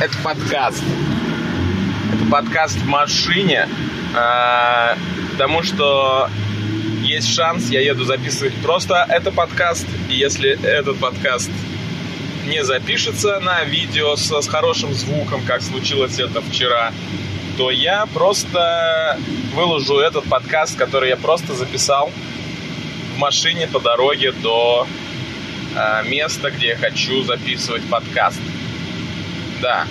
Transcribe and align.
это 0.00 0.16
подкаст. 0.22 0.82
Это 2.14 2.30
подкаст 2.30 2.76
в 2.76 2.86
машине, 2.86 3.68
а, 4.14 4.96
потому 5.32 5.62
что 5.62 6.28
есть 7.02 7.34
шанс, 7.34 7.70
я 7.70 7.80
еду 7.80 8.04
записывать 8.04 8.54
просто 8.62 9.06
это 9.08 9.32
подкаст, 9.32 9.86
и 10.10 10.14
если 10.14 10.58
этот 10.62 10.98
подкаст 10.98 11.50
не 12.46 12.62
запишется 12.62 13.40
на 13.40 13.64
видео 13.64 14.16
с, 14.16 14.30
с 14.30 14.48
хорошим 14.48 14.92
звуком, 14.92 15.42
как 15.46 15.62
случилось 15.62 16.18
это 16.18 16.42
вчера, 16.42 16.92
то 17.56 17.70
я 17.70 18.06
просто 18.06 19.18
выложу 19.54 19.98
этот 19.98 20.24
подкаст, 20.24 20.76
который 20.76 21.08
я 21.08 21.16
просто 21.16 21.54
записал 21.54 22.10
в 23.14 23.18
машине 23.18 23.66
по 23.66 23.80
дороге 23.80 24.32
до 24.32 24.86
э, 25.74 26.02
места, 26.08 26.50
где 26.50 26.68
я 26.68 26.76
хочу 26.76 27.22
записывать 27.22 27.82
подкаст. 27.88 28.40
Да. 29.60 29.86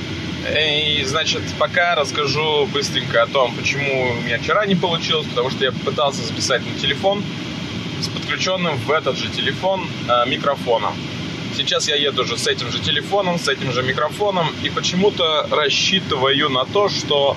И, 0.60 1.04
значит, 1.06 1.42
пока 1.58 1.96
расскажу 1.96 2.68
быстренько 2.68 3.24
о 3.24 3.28
том, 3.28 3.56
почему 3.56 4.12
у 4.12 4.22
меня 4.22 4.38
вчера 4.38 4.66
не 4.66 4.76
получилось, 4.76 5.26
потому 5.28 5.50
что 5.50 5.66
я 5.66 5.72
пытался 5.72 6.22
записать 6.22 6.62
на 6.66 6.80
телефон 6.80 7.24
с 8.00 8.08
подключенным 8.08 8.78
в 8.78 8.92
этот 8.92 9.18
же 9.18 9.30
телефон 9.30 9.88
э, 10.08 10.30
микрофоном. 10.30 10.94
Сейчас 11.56 11.88
я 11.88 11.96
еду 11.96 12.24
уже 12.24 12.38
с 12.38 12.46
этим 12.48 12.70
же 12.72 12.80
телефоном, 12.80 13.40
с 13.40 13.48
этим 13.48 13.72
же 13.72 13.82
микрофоном, 13.82 14.54
и 14.62 14.70
почему-то 14.70 15.48
рассчитываю 15.50 16.50
на 16.50 16.66
то, 16.66 16.90
что 16.90 17.36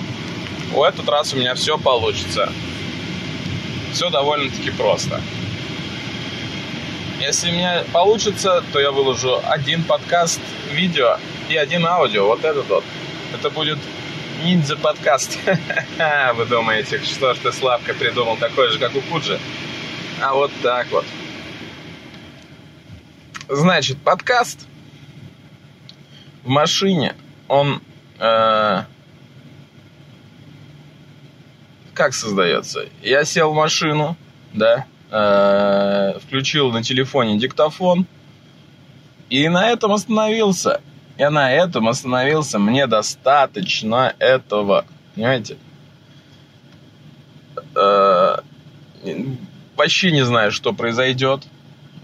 в 0.71 0.83
этот 0.83 1.07
раз 1.09 1.33
у 1.33 1.37
меня 1.37 1.55
все 1.55 1.77
получится. 1.77 2.51
Все 3.93 4.09
довольно-таки 4.09 4.69
просто. 4.71 5.21
Если 7.19 7.49
у 7.49 7.53
меня 7.53 7.83
получится, 7.91 8.63
то 8.71 8.79
я 8.79 8.91
выложу 8.91 9.41
один 9.45 9.83
подкаст 9.83 10.39
видео 10.71 11.17
и 11.49 11.57
один 11.57 11.85
аудио. 11.85 12.27
Вот 12.27 12.43
этот 12.45 12.67
вот. 12.69 12.83
Это 13.33 13.49
будет 13.49 13.79
ниндзя 14.43 14.77
подкаст. 14.77 15.37
Вы 16.35 16.45
думаете, 16.45 17.03
что 17.03 17.33
ж 17.33 17.39
ты, 17.39 17.51
Славка, 17.51 17.93
придумал 17.93 18.37
такой 18.37 18.69
же, 18.69 18.79
как 18.79 18.95
у 18.95 19.01
Куджи? 19.01 19.39
А 20.21 20.33
вот 20.33 20.51
так 20.61 20.87
вот. 20.91 21.05
Значит, 23.49 23.97
подкаст 23.97 24.67
в 26.43 26.49
машине, 26.49 27.15
он 27.47 27.81
э, 28.19 28.83
как 31.93 32.13
создается? 32.13 32.85
Я 33.01 33.25
сел 33.25 33.51
в 33.51 33.55
машину, 33.55 34.15
да, 34.53 34.85
э, 35.09 36.19
включил 36.19 36.71
на 36.71 36.83
телефоне 36.83 37.39
диктофон 37.39 38.05
и 39.29 39.47
на 39.49 39.69
этом 39.69 39.91
остановился. 39.93 40.81
Я 41.19 41.29
на 41.29 41.51
этом 41.51 41.87
остановился. 41.87 42.57
Мне 42.57 42.87
достаточно 42.87 44.15
этого, 44.17 44.85
понимаете? 45.13 45.57
Э, 47.75 48.37
вообще 49.75 50.11
не 50.11 50.25
знаю, 50.25 50.51
что 50.51 50.73
произойдет 50.73 51.43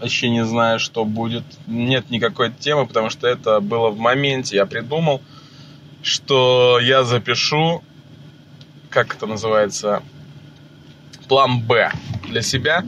вообще 0.00 0.28
не 0.28 0.44
знаю, 0.44 0.78
что 0.78 1.04
будет. 1.04 1.44
Нет 1.66 2.10
никакой 2.10 2.52
темы, 2.52 2.86
потому 2.86 3.10
что 3.10 3.26
это 3.26 3.60
было 3.60 3.90
в 3.90 3.98
моменте. 3.98 4.56
Я 4.56 4.66
придумал, 4.66 5.22
что 6.02 6.78
я 6.80 7.02
запишу, 7.04 7.82
как 8.90 9.14
это 9.14 9.26
называется, 9.26 10.02
план 11.28 11.60
Б 11.60 11.90
для 12.28 12.42
себя, 12.42 12.84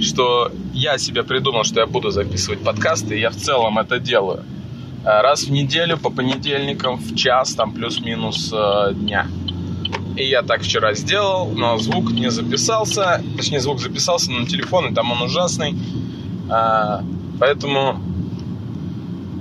что 0.00 0.52
я 0.72 0.98
себе 0.98 1.22
придумал, 1.22 1.64
что 1.64 1.80
я 1.80 1.86
буду 1.86 2.10
записывать 2.10 2.62
подкасты, 2.62 3.16
и 3.16 3.20
я 3.20 3.30
в 3.30 3.36
целом 3.36 3.78
это 3.78 3.98
делаю. 3.98 4.44
А 5.04 5.22
раз 5.22 5.44
в 5.44 5.50
неделю, 5.50 5.98
по 5.98 6.10
понедельникам, 6.10 6.96
в 6.96 7.14
час, 7.16 7.54
там 7.54 7.72
плюс-минус 7.72 8.52
э, 8.52 8.94
дня. 8.94 9.26
И 10.16 10.24
я 10.24 10.42
так 10.42 10.62
вчера 10.62 10.94
сделал, 10.94 11.50
но 11.50 11.78
звук 11.78 12.12
не 12.12 12.30
записался. 12.30 13.22
Точнее, 13.36 13.60
звук 13.60 13.80
записался 13.80 14.30
на 14.30 14.46
телефон, 14.46 14.92
и 14.92 14.94
там 14.94 15.10
он 15.10 15.22
ужасный. 15.22 15.74
А, 16.48 17.02
поэтому, 17.40 18.00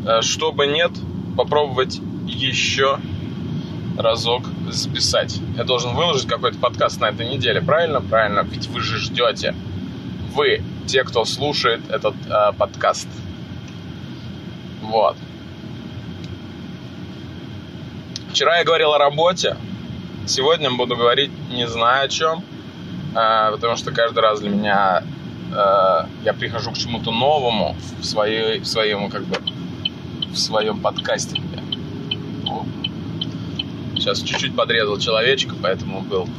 э, 0.06 0.22
чтобы 0.22 0.66
нет, 0.66 0.92
попробовать 1.38 2.02
еще 2.26 2.98
разок 3.98 4.44
записать. 4.70 5.40
Я 5.58 5.64
должен 5.64 5.94
выложить 5.94 6.28
какой-то 6.28 6.58
подкаст 6.58 7.00
на 7.02 7.10
этой 7.10 7.28
неделе, 7.28 7.62
правильно? 7.62 8.02
Правильно, 8.02 8.42
ведь 8.50 8.68
вы 8.68 8.80
же 8.80 8.98
ждете. 8.98 9.54
Вы, 10.34 10.64
те, 10.88 11.04
кто 11.04 11.26
слушает 11.26 11.82
этот 11.90 12.16
э, 12.28 12.54
подкаст. 12.58 13.08
Вот. 14.82 15.18
Вчера 18.32 18.60
я 18.60 18.64
говорил 18.64 18.94
о 18.94 18.98
работе. 18.98 19.58
Сегодня 20.26 20.72
буду 20.72 20.96
говорить 20.96 21.32
не 21.50 21.68
знаю 21.68 22.06
о 22.06 22.08
чем, 22.08 22.46
э, 23.14 23.52
потому 23.52 23.76
что 23.76 23.92
каждый 23.92 24.20
раз 24.20 24.40
для 24.40 24.50
меня 24.50 25.04
э, 25.54 26.06
я 26.24 26.34
прихожу 26.34 26.72
к 26.72 26.78
чему-то 26.78 27.12
новому 27.12 27.76
в, 28.00 28.06
своей, 28.06 28.60
в 28.60 28.66
своем, 28.66 29.10
как 29.10 29.26
бы, 29.26 29.36
в 30.32 30.38
своем 30.38 30.80
подкасте. 30.80 31.42
Сейчас 33.96 34.22
чуть-чуть 34.22 34.56
подрезал 34.56 34.98
человечка, 34.98 35.54
поэтому 35.62 36.00
был 36.00 36.30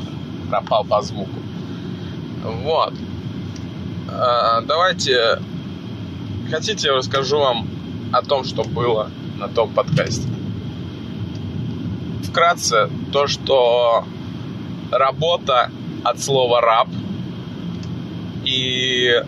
пропал 0.49 0.85
по 0.85 1.03
звуку. 1.03 1.39
Вот. 2.43 2.95
Э, 4.09 4.63
давайте, 4.65 5.43
хотите, 6.51 6.89
я 6.89 6.95
расскажу 6.95 7.39
вам 7.39 7.69
о 8.13 8.23
том, 8.23 8.45
что 8.45 8.65
было 8.65 9.11
на 9.37 9.49
том 9.49 9.69
подкасте. 9.75 10.27
Вкратце, 12.23 12.89
то, 13.13 13.27
что 13.27 14.05
работа 14.91 15.71
от 16.05 16.21
слова 16.21 16.61
раб– 16.61 16.89
и 18.45 19.23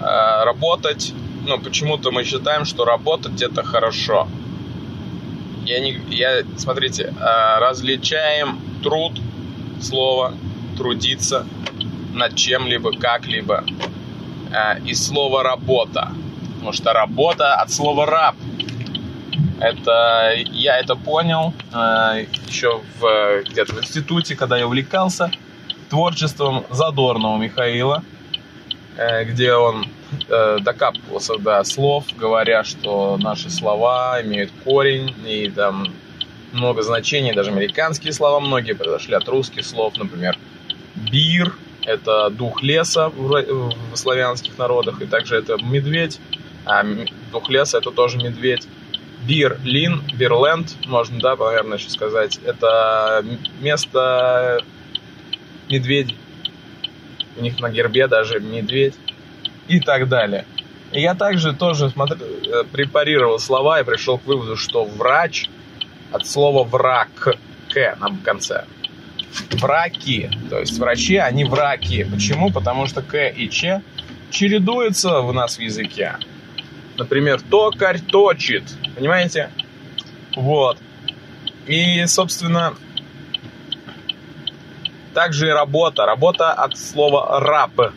э, 0.00 0.44
работать, 0.44 1.12
ну, 1.46 1.58
почему-то 1.58 2.10
мы 2.10 2.24
считаем, 2.24 2.64
что 2.64 2.84
работать 2.84 3.40
это 3.42 3.62
хорошо. 3.62 4.28
Я 5.64 5.80
не, 5.80 6.00
я, 6.10 6.42
смотрите, 6.56 7.04
э, 7.04 7.58
различаем 7.58 8.60
труд, 8.82 9.12
слово, 9.80 10.34
трудиться 10.76 11.46
над 12.12 12.34
чем-либо, 12.34 12.92
как-либо, 12.98 13.64
э, 14.52 14.80
и 14.84 14.94
слово 14.94 15.42
работа. 15.42 16.12
Потому 16.54 16.72
что 16.72 16.92
работа 16.92 17.54
от 17.54 17.70
слова 17.70 18.04
раб. 18.04 18.36
Это 19.60 20.32
я 20.36 20.78
это 20.78 20.96
понял 20.96 21.52
э, 21.72 22.26
еще 22.46 22.80
в 22.98 23.42
где-то 23.48 23.74
в 23.74 23.78
институте, 23.80 24.34
когда 24.34 24.56
я 24.56 24.66
увлекался 24.66 25.30
творчеством 25.90 26.64
Задорного 26.70 27.36
Михаила, 27.36 28.02
э, 28.96 29.24
где 29.24 29.52
он 29.52 29.86
э, 30.28 30.58
докапывался 30.60 31.36
до 31.38 31.62
слов, 31.64 32.06
говоря, 32.16 32.64
что 32.64 33.18
наши 33.18 33.50
слова 33.50 34.22
имеют 34.22 34.50
корень 34.64 35.14
и 35.26 35.50
там 35.50 35.92
много 36.52 36.82
значений, 36.82 37.34
даже 37.34 37.50
американские 37.50 38.12
слова 38.12 38.40
многие 38.40 38.72
произошли 38.72 39.14
от 39.14 39.28
русских 39.28 39.64
слов, 39.64 39.96
например, 39.96 40.38
бир– 40.96 41.54
это 41.86 42.30
дух 42.30 42.62
леса 42.62 43.08
в, 43.08 43.72
в 43.92 43.96
славянских 43.96 44.56
народах, 44.58 45.00
и 45.00 45.06
также 45.06 45.36
это 45.36 45.56
медведь, 45.62 46.20
а 46.64 46.84
дух 47.32 47.48
леса– 47.48 47.78
это 47.78 47.90
тоже 47.90 48.18
медведь. 48.18 48.68
Бир-Лин, 49.30 50.02
Бирленд, 50.14 50.74
можно, 50.88 51.20
да, 51.20 51.36
наверное, 51.36 51.78
еще 51.78 51.88
сказать, 51.88 52.40
это 52.44 53.24
место 53.60 54.58
медведь. 55.70 56.16
У 57.36 57.42
них 57.42 57.60
на 57.60 57.70
гербе 57.70 58.08
даже 58.08 58.40
медведь 58.40 58.96
и 59.68 59.78
так 59.78 60.08
далее. 60.08 60.46
Я 60.90 61.14
также 61.14 61.52
тоже 61.52 61.90
смотр... 61.90 62.18
Э, 62.20 62.64
препарировал 62.64 63.38
слова 63.38 63.80
и 63.80 63.84
пришел 63.84 64.18
к 64.18 64.26
выводу, 64.26 64.56
что 64.56 64.84
врач 64.84 65.48
от 66.10 66.26
слова 66.26 66.64
враг 66.64 67.08
к 67.72 67.96
на 68.00 68.16
конце. 68.24 68.64
Враки, 69.52 70.28
то 70.50 70.58
есть 70.58 70.76
врачи, 70.76 71.18
они 71.18 71.44
враки. 71.44 72.02
Почему? 72.02 72.50
Потому 72.50 72.88
что 72.88 73.00
к 73.00 73.16
и 73.28 73.48
ч 73.48 73.80
чередуются 74.32 75.20
у 75.20 75.30
нас 75.30 75.56
в 75.56 75.60
языке. 75.60 76.16
Например, 77.00 77.40
токарь 77.40 77.98
точит. 77.98 78.62
Понимаете? 78.94 79.50
Вот. 80.36 80.76
И, 81.66 82.04
собственно, 82.04 82.74
также 85.14 85.48
и 85.48 85.50
работа. 85.50 86.04
Работа 86.04 86.52
от 86.52 86.76
слова 86.76 87.40
раб. 87.40 87.94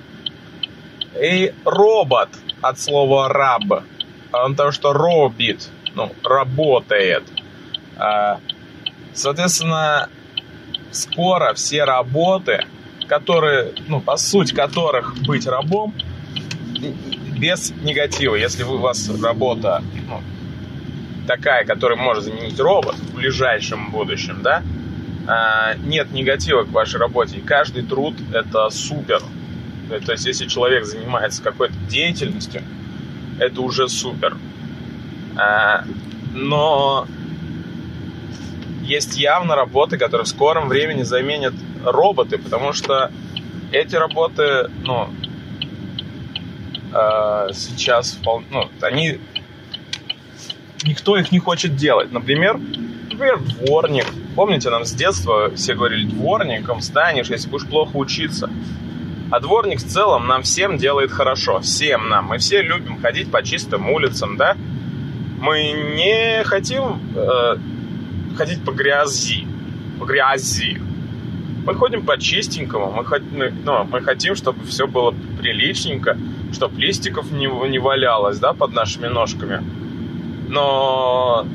И 1.21 1.53
робот 1.65 2.29
от 2.61 2.79
слова 2.79 3.27
раб. 3.27 3.83
Потому 4.31 4.71
что 4.71 4.93
робит, 4.93 5.69
ну, 5.95 6.09
работает. 6.23 7.23
А, 7.97 8.39
соответственно, 9.13 10.07
скоро 10.91 11.53
все 11.55 11.83
работы, 11.83 12.65
которые, 13.09 13.73
ну, 13.89 13.99
по 13.99 14.15
сути 14.15 14.55
которых 14.55 15.17
быть 15.23 15.45
рабом, 15.45 15.93
без 17.43 17.73
негатива. 17.83 18.35
Если 18.35 18.63
у 18.63 18.77
вас 18.77 19.09
работа 19.21 19.83
ну, 20.07 20.21
такая, 21.27 21.65
которая 21.65 21.97
может 21.97 22.23
заменить 22.23 22.57
робот 22.57 22.95
в 22.95 23.15
ближайшем 23.15 23.91
будущем, 23.91 24.39
да, 24.41 24.63
а, 25.27 25.75
нет 25.75 26.11
негатива 26.13 26.63
к 26.63 26.71
вашей 26.71 27.01
работе. 27.01 27.41
Каждый 27.45 27.83
труд– 27.83 28.15
это 28.33 28.69
супер. 28.69 29.21
То 30.05 30.13
есть, 30.13 30.25
если 30.25 30.47
человек 30.47 30.85
занимается 30.85 31.43
какой-то 31.43 31.73
деятельностью, 31.89 32.61
это 33.39 33.61
уже 33.61 33.89
супер. 33.89 34.37
А, 35.35 35.83
но 36.33 37.05
есть 38.83 39.17
явно 39.17 39.55
работы, 39.55 39.97
которые 39.97 40.23
в 40.23 40.29
скором 40.29 40.69
времени 40.69 41.03
заменят 41.03 41.53
роботы, 41.83 42.37
потому 42.37 42.71
что 42.71 43.11
эти 43.73 43.97
работы, 43.97 44.69
ну, 44.85 45.09
э, 46.93 47.53
сейчас, 47.53 48.19
ну, 48.23 48.69
они, 48.81 49.19
никто 50.83 51.17
их 51.17 51.31
не 51.31 51.39
хочет 51.39 51.75
делать. 51.75 52.11
Например, 52.11 52.59
например, 53.11 53.39
дворник. 53.39 54.05
Помните, 54.35 54.69
нам 54.69 54.85
с 54.85 54.93
детства 54.93 55.51
все 55.55 55.75
говорили, 55.75 56.05
дворником 56.05 56.81
станешь, 56.81 57.29
если 57.29 57.49
будешь 57.49 57.67
плохо 57.67 57.95
учиться. 57.95 58.49
А 59.31 59.39
дворник 59.39 59.79
в 59.79 59.87
целом 59.87 60.27
нам 60.27 60.43
всем 60.43 60.77
делает 60.77 61.11
хорошо. 61.11 61.59
Всем 61.59 62.09
нам. 62.09 62.25
Мы 62.25 62.37
все 62.37 62.61
любим 62.61 63.01
ходить 63.01 63.31
по 63.31 63.41
чистым 63.43 63.89
улицам, 63.89 64.37
да? 64.37 64.55
Мы 65.39 65.71
не 65.95 66.43
хотим 66.43 66.99
э, 67.15 67.57
ходить 68.37 68.63
по 68.63 68.71
грязи. 68.71 69.47
По 69.99 70.05
грязи. 70.05 70.79
Мы 71.65 71.73
ходим 71.75 72.05
по 72.05 72.17
чистенькому. 72.19 72.91
Мы, 72.91 73.53
ну, 73.63 73.83
мы 73.85 74.01
хотим, 74.01 74.35
чтобы 74.35 74.65
все 74.65 74.85
было 74.85 75.15
приличненько, 75.39 76.17
чтобы 76.53 76.79
листиков 76.79 77.31
не, 77.31 77.47
не 77.69 77.79
валялось, 77.79 78.39
да, 78.39 78.53
под 78.53 78.73
нашими 78.73 79.07
ножками. 79.07 79.63
Но 80.49 81.45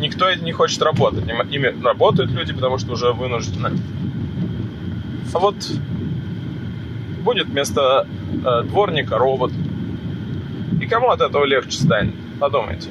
никто 0.00 0.32
не 0.34 0.52
хочет 0.52 0.82
работать. 0.82 1.24
Ими 1.50 1.74
работают 1.84 2.30
люди, 2.30 2.52
потому 2.52 2.78
что 2.78 2.92
уже 2.92 3.12
вынуждены. 3.12 3.72
А 5.32 5.38
вот 5.38 5.56
будет 7.22 7.48
вместо 7.48 8.06
э, 8.44 8.62
дворника 8.62 9.18
робот. 9.18 9.52
И 10.80 10.86
кому 10.86 11.10
от 11.10 11.20
этого 11.20 11.44
легче 11.44 11.78
станет? 11.78 12.14
Подумайте. 12.38 12.90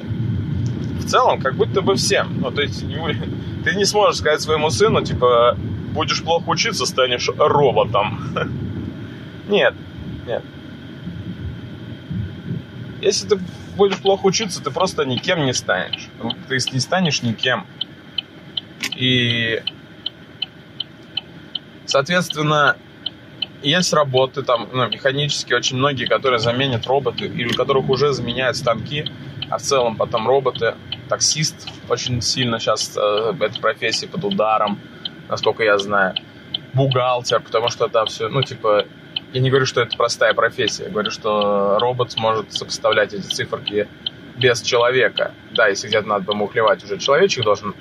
В 1.00 1.06
целом, 1.06 1.40
как 1.40 1.54
будто 1.54 1.80
бы 1.80 1.94
всем. 1.94 2.40
Ну, 2.40 2.50
то 2.50 2.62
есть, 2.62 2.84
ты 3.64 3.74
не 3.74 3.84
сможешь 3.84 4.18
сказать 4.18 4.40
своему 4.40 4.70
сыну, 4.70 5.02
типа, 5.02 5.56
будешь 5.92 6.22
плохо 6.22 6.44
учиться, 6.48 6.84
станешь 6.86 7.30
роботом. 7.36 8.20
Нет, 9.48 9.74
нет. 10.26 10.42
Если 13.06 13.28
ты 13.28 13.38
будешь 13.76 13.98
плохо 13.98 14.26
учиться, 14.26 14.60
ты 14.60 14.72
просто 14.72 15.04
никем 15.04 15.46
не 15.46 15.54
станешь. 15.54 16.08
Ты 16.48 16.58
не 16.72 16.80
станешь 16.80 17.22
никем. 17.22 17.64
И, 18.96 19.62
соответственно, 21.84 22.76
есть 23.62 23.92
работы 23.92 24.42
там 24.42 24.68
ну, 24.72 24.88
механические, 24.88 25.56
очень 25.56 25.76
многие, 25.76 26.06
которые 26.06 26.40
заменят 26.40 26.84
роботы, 26.88 27.26
или 27.26 27.52
которых 27.52 27.88
уже 27.88 28.12
заменяют 28.12 28.56
станки, 28.56 29.04
а 29.50 29.58
в 29.58 29.62
целом 29.62 29.94
потом 29.94 30.26
роботы. 30.26 30.74
Таксист 31.08 31.68
очень 31.88 32.20
сильно 32.20 32.58
сейчас 32.58 32.96
э, 32.96 33.34
эта 33.38 33.60
профессия 33.60 34.08
под 34.08 34.24
ударом, 34.24 34.80
насколько 35.28 35.62
я 35.62 35.78
знаю. 35.78 36.16
Бухгалтер, 36.74 37.38
потому 37.38 37.68
что 37.68 37.86
это 37.86 38.04
все, 38.06 38.28
ну, 38.28 38.42
типа, 38.42 38.84
я 39.36 39.42
не 39.42 39.50
говорю, 39.50 39.66
что 39.66 39.82
это 39.82 39.94
простая 39.98 40.32
профессия, 40.32 40.84
я 40.84 40.88
говорю, 40.88 41.10
что 41.10 41.78
робот 41.78 42.12
сможет 42.12 42.54
сопоставлять 42.54 43.12
эти 43.12 43.26
циферки 43.26 43.86
без 44.38 44.62
человека. 44.62 45.34
Да, 45.50 45.68
если 45.68 45.88
где-то 45.88 46.08
надо 46.08 46.24
помухлевать, 46.24 46.82
уже 46.82 46.96
человечек 46.96 47.44
должен 47.44 47.74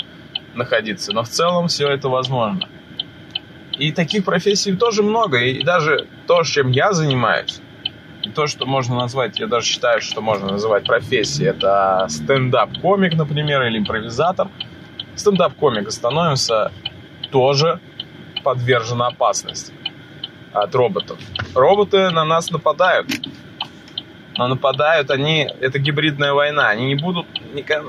находиться, 0.54 1.13
но 1.13 1.24
в 1.24 1.30
целом 1.30 1.69
все 1.69 1.88
это 1.88 2.10
возможно. 2.10 2.68
И 3.80 3.94
таких 3.94 4.25
профессий 4.25 4.75
тоже 4.75 5.02
много. 5.02 5.38
И 5.38 5.63
даже 5.63 6.10
то, 6.28 6.44
чем 6.44 6.72
я 6.72 6.92
занимаюсь, 6.92 7.62
то, 8.36 8.48
что 8.48 8.66
можно 8.66 8.98
назвать, 8.98 9.40
я 9.40 9.48
даже 9.48 9.66
считаю, 9.66 10.01
что 10.01 10.19
можно 10.19 10.51
называть 10.51 10.86
профессией, 10.86 11.51
это 11.51 12.06
стендап-комик, 12.10 13.13
например, 13.13 13.63
или 13.63 13.78
импровизатор. 13.78 14.50
Стендап-комик 15.16 15.90
становится 15.90 16.74
тоже 17.31 17.80
подвержен 18.44 19.01
опасности 19.01 19.74
от 20.56 20.74
роботов. 20.74 21.18
Роботы 21.54 22.10
на 22.10 22.24
нас 22.24 22.50
нападают. 22.50 23.07
Но 24.38 24.48
нападают 24.48 25.12
они, 25.12 25.50
это 25.62 25.80
гибридная 25.80 26.34
война. 26.34 26.69
Они 26.69 26.86
не 26.86 26.96
будут, 26.96 27.25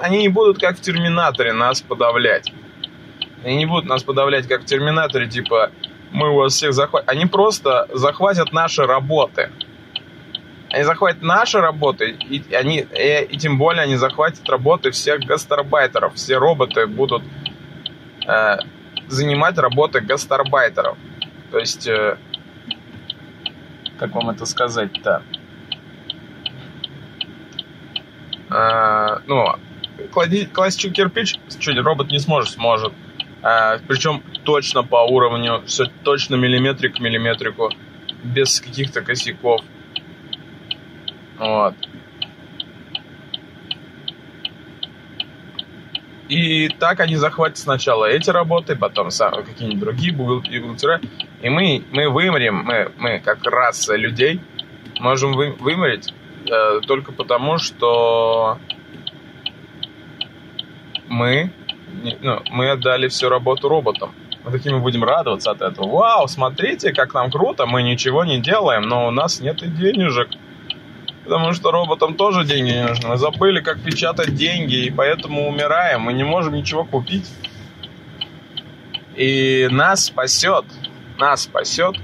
они 0.01 0.19
не 0.19 0.29
будут 0.29 0.61
как 0.61 0.77
в 0.77 0.81
Терминаторе 0.81 1.53
нас 1.53 1.81
подавлять. 1.81 2.53
Они 3.45 3.57
не 3.57 3.67
будут 3.67 3.87
нас 3.87 4.03
подавлять, 4.03 4.47
как 4.49 4.63
в 4.63 4.65
Терминаторе, 4.65 5.29
типа, 5.29 5.71
мы 6.13 6.31
у 6.31 6.37
вас 6.37 6.55
всех 6.55 6.73
захватим. 6.73 7.09
Они 7.09 7.27
просто 7.27 7.89
захватят 7.93 8.53
наши 8.53 8.87
работы. 8.87 9.51
Они 10.71 10.85
захватят 10.85 11.23
наши 11.23 11.61
работы, 11.61 12.11
и, 12.11 12.55
они, 12.55 12.81
и, 12.81 13.25
и 13.31 13.37
тем 13.39 13.57
более 13.57 13.83
они 13.83 13.97
захватят 13.97 14.49
работы 14.49 14.91
всех 14.91 15.21
гастарбайтеров. 15.21 16.15
Все 16.15 16.39
роботы 16.39 16.87
будут 16.87 17.23
э, 18.27 18.57
занимать 19.07 19.59
работы 19.59 20.01
гастарбайтеров. 20.01 20.97
То 21.51 21.59
есть, 21.59 21.87
э, 21.87 22.19
как 23.99 24.15
вам 24.15 24.31
это 24.31 24.47
сказать-то? 24.47 25.23
Э, 28.51 29.19
ну, 29.27 29.47
клади, 30.13 30.47
класть 30.47 30.81
кирпич, 30.93 31.39
чуть 31.59 31.79
робот 31.79 32.11
не 32.11 32.19
сможет, 32.19 32.55
сможет. 32.55 32.93
А, 33.43 33.79
причем 33.87 34.23
точно 34.45 34.83
по 34.83 35.05
уровню, 35.07 35.63
все 35.67 35.87
точно 36.03 36.37
миллиметрик 36.37 36.97
к 36.97 37.01
миллиметрику, 37.01 37.71
без 38.25 38.61
каких-то 38.61 39.03
косяков. 39.03 39.63
Вот. 41.39 41.75
И 46.29 46.69
так 46.69 47.01
они 47.01 47.17
захватят 47.17 47.59
сначала 47.59 48.07
эти 48.07 48.31
работы, 48.31 48.75
потом 48.75 49.11
какие-нибудь 49.11 49.81
другие 49.81 50.13
бухгалтера. 50.13 51.01
И 51.41 51.49
мы, 51.49 51.85
мы 51.93 52.09
вымрем, 52.09 52.57
мы, 52.65 52.93
мы 52.99 53.21
как 53.21 53.45
раса 53.45 53.95
людей 53.95 54.41
можем 54.99 55.33
вы, 55.33 55.53
вымереть 55.53 56.13
э, 56.51 56.81
только 56.87 57.13
потому, 57.13 57.59
что 57.59 58.59
мы 61.09 61.53
ну, 62.21 62.43
мы 62.51 62.71
отдали 62.71 63.09
всю 63.09 63.29
работу 63.29 63.69
роботам. 63.69 64.15
Мы 64.45 64.53
такими 64.53 64.79
будем 64.79 65.03
радоваться 65.05 65.51
от 65.51 65.61
этого. 65.61 65.89
Вау, 65.89 66.29
смотрите, 66.29 66.93
как 66.93 67.15
нам 67.15 67.31
круто, 67.31 67.67
мы 67.67 67.83
ничего 67.83 68.25
не 68.25 68.41
делаем, 68.41 68.83
но 68.83 69.09
у 69.09 69.11
нас 69.11 69.41
нет 69.41 69.63
и 69.63 69.67
денежек. 69.67 70.29
Потому 71.27 71.53
что 71.53 71.71
роботам 71.71 72.15
тоже 72.15 72.45
деньги 72.45 72.71
не 72.71 72.85
нужны. 72.85 73.17
Забыли, 73.17 73.61
как 73.61 73.81
печатать 73.81 74.35
деньги, 74.35 74.87
и 74.87 74.91
поэтому 74.91 75.49
умираем. 75.49 76.03
Мы 76.03 76.13
не 76.13 76.25
можем 76.25 76.55
ничего 76.55 76.85
купить. 76.85 77.29
И 79.17 79.69
нас 79.71 80.07
спасет, 80.07 80.65
нас 81.19 81.43
спасет 81.43 81.97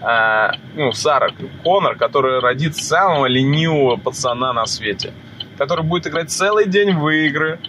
э, 0.00 0.48
ну, 0.74 0.92
Сара 0.92 1.30
Коннор, 1.62 1.96
который 1.96 2.40
родит 2.40 2.76
самого 2.76 3.26
ленивого 3.26 3.96
пацана 3.96 4.52
на 4.52 4.66
свете. 4.66 5.12
Который 5.58 5.84
будет 5.84 6.06
играть 6.06 6.30
целый 6.30 6.66
день 6.66 6.94
в 6.94 7.08
игры, 7.08 7.60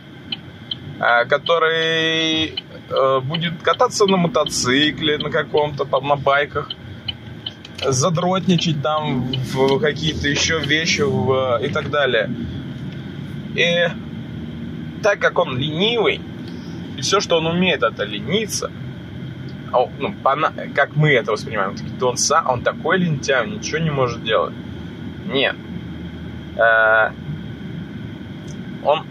Э, 1.00 1.26
который 1.26 2.56
э, 2.90 3.20
будет 3.20 3.62
кататься 3.62 4.06
на 4.06 4.18
мотоцикле 4.18 5.18
на 5.18 5.30
каком-то, 5.30 5.86
на 6.02 6.16
байках, 6.16 6.70
задротничать 7.84 8.82
там 8.82 9.32
в 9.32 9.80
какие-то 9.80 10.28
еще 10.28 10.60
вещи 10.60 11.02
в, 11.02 11.60
и 11.62 11.70
так 11.70 11.90
далее. 11.90 12.30
И 13.56 13.88
так 15.02 15.20
как 15.20 15.38
он 15.40 15.58
ленивый, 15.58 16.22
и 16.98 17.02
все, 17.02 17.20
что 17.20 17.38
он 17.38 17.48
умеет, 17.48 17.84
это 17.84 18.04
лениться, 18.04 18.72
а 19.72 19.88
ну, 20.00 20.14
как 20.74 20.96
мы 20.96 21.12
это 21.12 21.32
воспринимаем, 21.32 21.76
то 22.00 22.10
он, 22.10 22.18
сам, 22.18 22.50
он 22.50 22.62
такой 22.62 22.98
лентяй, 22.98 23.50
ничего 23.50 23.80
не 23.80 23.92
может 23.92 24.24
делать. 24.24 24.54
Нет. 25.26 25.56
Э, 26.58 27.12
он 28.84 29.06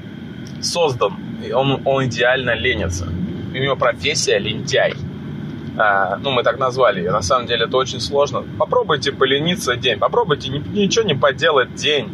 создан 0.62 1.24
он, 1.52 1.82
он 1.84 2.06
идеально 2.06 2.54
ленится. 2.54 3.06
У 3.06 3.56
него 3.56 3.76
профессия 3.76 4.38
лентяй. 4.38 4.94
А, 5.76 6.16
ну, 6.16 6.30
мы 6.30 6.42
так 6.42 6.58
назвали. 6.58 7.08
На 7.08 7.22
самом 7.22 7.46
деле 7.46 7.64
это 7.64 7.76
очень 7.76 8.00
сложно. 8.00 8.44
Попробуйте 8.58 9.12
полениться 9.12 9.76
день. 9.76 9.98
Попробуйте 9.98 10.48
ничего 10.48 11.04
не 11.04 11.14
поделать 11.14 11.74
день. 11.74 12.10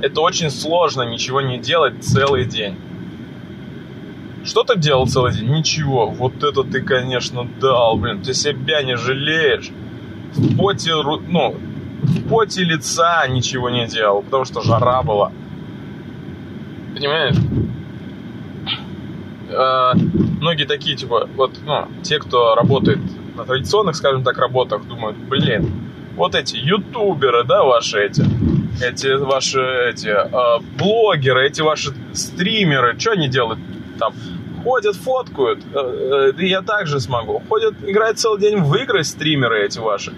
Это 0.00 0.20
очень 0.20 0.50
сложно 0.50 1.02
ничего 1.02 1.40
не 1.40 1.58
делать 1.58 2.02
целый 2.02 2.44
день. 2.44 2.76
Что 4.44 4.64
ты 4.64 4.78
делал 4.78 5.06
целый 5.06 5.32
день? 5.32 5.50
Ничего. 5.50 6.08
Вот 6.08 6.42
это 6.42 6.64
ты, 6.64 6.80
конечно, 6.80 7.46
дал, 7.60 7.96
блин. 7.96 8.22
Ты 8.22 8.34
себя 8.34 8.82
не 8.82 8.96
жалеешь. 8.96 9.70
В 10.34 10.56
поте, 10.56 10.94
ну, 10.94 11.56
в 12.02 12.28
поте 12.28 12.64
лица 12.64 13.26
ничего 13.28 13.70
не 13.70 13.86
делал, 13.86 14.22
потому 14.22 14.44
что 14.44 14.62
жара 14.62 15.02
была. 15.02 15.30
Понимаешь? 16.94 17.36
Многие 20.42 20.64
такие, 20.64 20.96
типа, 20.96 21.28
вот, 21.36 21.52
ну, 21.64 21.86
те, 22.02 22.18
кто 22.18 22.56
работает 22.56 22.98
на 23.36 23.44
традиционных, 23.44 23.94
скажем 23.94 24.24
так, 24.24 24.38
работах, 24.38 24.84
думают, 24.88 25.16
блин, 25.16 25.70
вот 26.16 26.34
эти 26.34 26.56
ютуберы, 26.56 27.44
да, 27.44 27.62
ваши 27.62 28.00
эти, 28.00 28.24
эти 28.82 29.14
ваши 29.14 29.60
эти 29.88 30.08
э, 30.08 30.60
блогеры, 30.76 31.46
эти 31.46 31.60
ваши 31.60 31.94
стримеры, 32.12 32.98
что 32.98 33.12
они 33.12 33.28
делают 33.28 33.60
там? 34.00 34.14
Ходят, 34.64 34.96
фоткают, 34.96 35.60
э, 35.74 36.32
э, 36.36 36.44
я 36.44 36.62
также 36.62 36.98
смогу. 36.98 37.40
Ходят, 37.48 37.74
играют 37.86 38.18
целый 38.18 38.40
день 38.40 38.58
в 38.58 38.74
игры 38.74 39.04
стримеры 39.04 39.64
эти 39.64 39.78
ваши. 39.78 40.12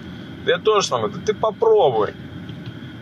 Я 0.47 0.57
тоже 0.57 0.87
смогу. 0.87 1.09
Да 1.09 1.19
ты 1.23 1.35
попробуй. 1.35 2.15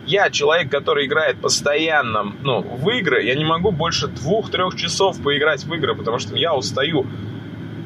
Я 0.06 0.28
человек, 0.30 0.70
который 0.70 1.06
играет 1.06 1.40
постоянно, 1.40 2.32
ну, 2.42 2.60
в 2.60 2.88
игры, 2.90 3.24
я 3.24 3.34
не 3.34 3.44
могу 3.44 3.70
больше 3.70 4.08
двух-трех 4.08 4.76
часов 4.76 5.20
поиграть 5.22 5.64
в 5.64 5.72
игры, 5.72 5.94
потому 5.94 6.18
что 6.18 6.36
я 6.36 6.54
устаю 6.54 7.06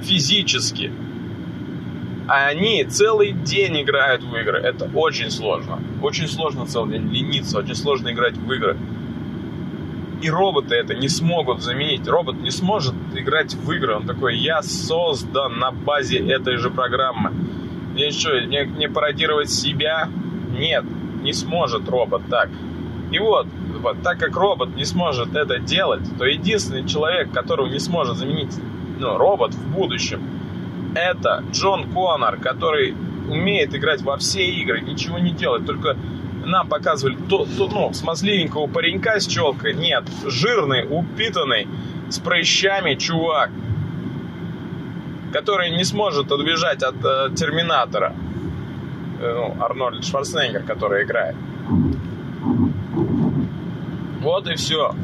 физически. 0.02 0.92
А 2.26 2.48
они 2.48 2.84
целый 2.84 3.32
день 3.32 3.82
играют 3.82 4.22
в 4.22 4.36
игры. 4.36 4.58
Это 4.58 4.90
очень 4.94 5.30
сложно. 5.30 5.80
Очень 6.02 6.28
сложно 6.28 6.66
целый 6.66 6.98
день 6.98 7.08
лениться, 7.08 7.58
очень 7.58 7.76
сложно 7.76 8.10
играть 8.10 8.36
в 8.36 8.52
игры. 8.52 8.76
И 10.20 10.28
роботы 10.28 10.74
это 10.74 10.94
не 10.94 11.08
смогут 11.08 11.62
заменить. 11.62 12.06
Робот 12.08 12.40
не 12.40 12.50
сможет 12.50 12.94
играть 13.14 13.54
в 13.54 13.70
игры. 13.72 13.94
Он 13.94 14.06
такой, 14.06 14.36
я 14.36 14.62
создан 14.62 15.58
на 15.58 15.70
базе 15.70 16.18
этой 16.18 16.56
же 16.56 16.68
программы. 16.68 17.30
Мне 17.92 18.10
что, 18.10 18.30
мне, 18.40 18.64
мне 18.64 18.88
пародировать 18.88 19.50
себя? 19.50 20.08
Нет 20.50 20.84
не 21.22 21.32
сможет 21.32 21.88
робот 21.88 22.22
так. 22.28 22.50
И 23.10 23.18
вот, 23.18 23.46
вот, 23.80 24.02
так 24.02 24.18
как 24.18 24.36
робот 24.36 24.74
не 24.76 24.84
сможет 24.84 25.34
это 25.34 25.58
делать, 25.58 26.02
то 26.18 26.24
единственный 26.24 26.86
человек, 26.86 27.32
которого 27.32 27.66
не 27.66 27.78
сможет 27.78 28.16
заменить 28.16 28.54
ну, 28.98 29.16
робот 29.16 29.54
в 29.54 29.72
будущем, 29.72 30.20
это 30.94 31.44
Джон 31.52 31.90
Коннор, 31.92 32.38
который 32.38 32.94
умеет 33.28 33.74
играть 33.74 34.02
во 34.02 34.16
все 34.16 34.44
игры, 34.44 34.80
ничего 34.80 35.18
не 35.18 35.32
делает, 35.32 35.66
только 35.66 35.96
нам 36.44 36.68
показывали 36.68 37.16
то, 37.28 37.44
то, 37.44 37.68
ну, 37.68 37.92
смазливенького 37.92 38.66
паренька 38.66 39.20
с 39.20 39.26
челкой. 39.26 39.74
Нет, 39.74 40.04
жирный, 40.26 40.86
упитанный, 40.88 41.68
с 42.08 42.18
прыщами 42.18 42.94
чувак, 42.94 43.50
который 45.32 45.70
не 45.70 45.84
сможет 45.84 46.32
отбежать 46.32 46.82
от 46.82 46.96
э, 47.04 47.30
Терминатора. 47.34 48.14
Э, 49.20 49.34
ну, 49.34 49.62
Арнольд 49.62 50.04
Шварценеггер, 50.04 50.62
который 50.62 51.04
играет. 51.04 51.36
Вот 54.20 54.46
и 54.46 54.54
все. 54.54 54.94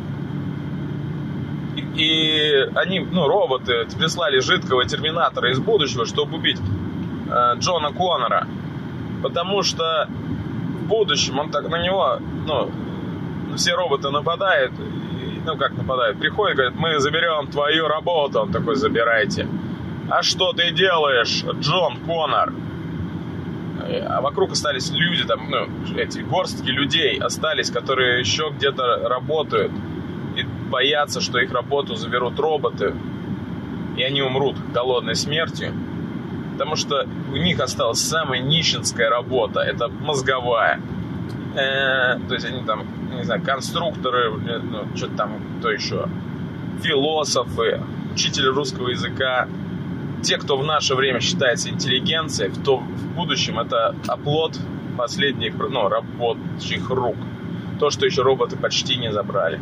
И, 1.97 2.69
они, 2.75 3.01
ну, 3.01 3.27
роботы, 3.27 3.87
прислали 3.99 4.41
жидкого 4.41 4.85
терминатора 4.85 5.51
из 5.51 5.59
будущего, 5.59 6.07
чтобы 6.07 6.37
убить 6.37 6.61
э, 7.31 7.59
Джона 7.59 7.93
Коннора. 7.93 8.47
Потому 9.23 9.63
что 9.63 10.09
в 10.09 10.87
будущем 10.87 11.39
он 11.39 11.51
так 11.51 11.69
на 11.69 11.83
него, 11.83 12.19
ну, 12.47 12.71
все 13.57 13.75
роботы 13.75 14.11
нападают, 14.11 14.73
и, 14.73 15.41
ну, 15.45 15.57
как 15.57 15.73
нападают, 15.77 16.19
приходят, 16.19 16.57
говорят, 16.57 16.75
мы 16.77 16.99
заберем 16.99 17.47
твою 17.49 17.89
работу. 17.89 18.41
Он 18.41 18.53
такой, 18.53 18.77
забирайте. 18.77 19.49
А 20.11 20.23
что 20.23 20.53
ты 20.53 20.71
делаешь, 20.73 21.45
Джон 21.61 21.97
Коннор? 22.07 22.53
А 23.99 24.21
вокруг 24.21 24.53
остались 24.53 24.91
люди, 24.91 25.25
там, 25.25 25.51
ну, 25.51 25.97
эти 25.97 26.21
горстки 26.21 26.69
людей 26.69 27.19
остались, 27.19 27.71
которые 27.71 28.21
еще 28.21 28.53
где-то 28.57 29.09
работают 29.09 29.73
и 30.37 30.43
боятся, 30.71 31.21
что 31.21 31.39
их 31.39 31.53
работу 31.53 31.95
заберут 31.95 32.39
роботы, 32.39 32.95
и 33.97 34.03
они 34.03 34.23
умрут 34.23 34.57
голодной 34.73 35.15
смертью. 35.15 35.73
Потому 36.53 36.77
что 36.77 37.07
у 37.33 37.37
них 37.37 37.61
осталась 37.61 38.01
самая 38.01 38.41
нищенская 38.41 39.11
работа, 39.11 39.61
это 39.61 39.89
мозговая. 39.89 40.81
Э, 41.55 42.19
то 42.29 42.35
есть 42.35 42.47
они 42.47 42.65
там, 42.65 42.85
не 43.13 43.25
знаю, 43.25 43.43
конструкторы, 43.43 44.31
ну, 44.31 44.97
что-то 44.97 45.17
там, 45.17 45.41
кто 45.59 45.71
еще, 45.71 46.09
философы, 46.83 47.81
учитель 48.13 48.47
русского 48.47 48.89
языка, 48.89 49.49
те, 50.25 50.39
кто 50.39 50.57
в 50.57 50.65
наше 50.65 50.95
время 50.95 51.21
считается 51.21 51.69
интеллигенцией, 51.69 52.51
то 52.65 52.79
в 52.79 53.15
будущем 53.15 53.61
это 53.61 53.95
оплот 54.09 54.59
последних 54.97 55.55
ну, 55.57 55.89
рабочих 55.89 56.91
рук. 56.91 57.17
То, 57.79 57.91
что 57.91 58.07
еще 58.07 58.23
роботы 58.23 58.57
почти 58.57 58.97
не 58.97 59.13
забрали. 59.13 59.61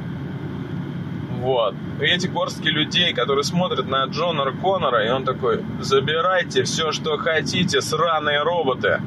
Вот. 1.41 1.75
И 2.01 2.05
эти 2.05 2.29
горстки 2.29 2.69
людей, 2.69 3.13
которые 3.13 3.43
смотрят 3.43 3.89
на 3.89 4.05
Джона 4.05 4.53
Коннора, 4.53 5.05
и 5.05 5.11
он 5.11 5.25
такой, 5.25 5.65
забирайте 5.81 6.63
все, 6.63 6.93
что 6.93 7.17
хотите, 7.17 7.81
сраные 7.81 8.43
роботы. 8.43 9.01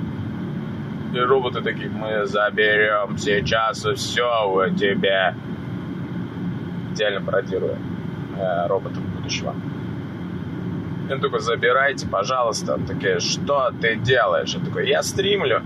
И 1.13 1.19
роботы 1.19 1.61
такие, 1.61 1.89
мы 1.89 2.25
заберем 2.25 3.17
сейчас 3.17 3.85
все 3.95 4.49
у 4.49 4.75
тебя. 4.75 5.33
Идеально 6.91 7.21
пародируя 7.21 7.77
э, 8.37 8.67
роботов 8.67 9.01
будущего. 9.15 9.55
Он 11.09 11.21
такой, 11.21 11.39
забирайте, 11.39 12.07
пожалуйста. 12.07 12.75
Он 12.75 12.85
такой, 12.85 13.19
что 13.19 13.71
ты 13.79 13.95
делаешь? 13.95 14.55
Он 14.55 14.65
такой, 14.65 14.87
я 14.87 15.03
стримлю. 15.03 15.61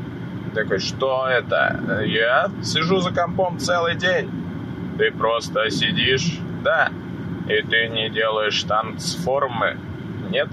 Он 0.46 0.52
такой, 0.54 0.80
что 0.80 1.28
это? 1.28 2.02
Я 2.06 2.52
сижу 2.62 3.00
за 3.00 3.12
компом 3.12 3.58
целый 3.58 3.96
день. 3.96 4.30
Ты 4.98 5.12
просто 5.12 5.70
сидишь? 5.70 6.40
Да. 6.64 6.90
И 7.48 7.62
ты 7.62 7.88
не 7.88 8.10
делаешь 8.10 8.62
трансформы? 8.64 9.78
Нет. 10.30 10.50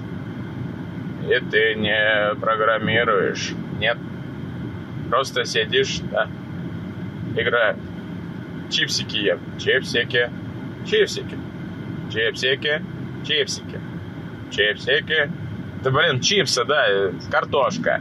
И 1.25 1.51
ты 1.51 1.75
не 1.75 2.35
программируешь? 2.41 3.55
Нет. 3.79 3.99
Просто 5.11 5.45
сидишь, 5.45 5.99
да. 6.13 6.29
Играю. 7.37 7.77
Чипсики 8.71 9.17
ем. 9.17 9.41
Чипсики. 9.59 10.31
Чипсики. 10.87 11.37
Чипсики. 12.13 12.83
Чипсики 13.27 13.81
чипсики. 14.51 15.31
Да, 15.83 15.91
блин, 15.91 16.21
чипсы, 16.21 16.65
да, 16.65 16.87
картошка. 17.31 18.01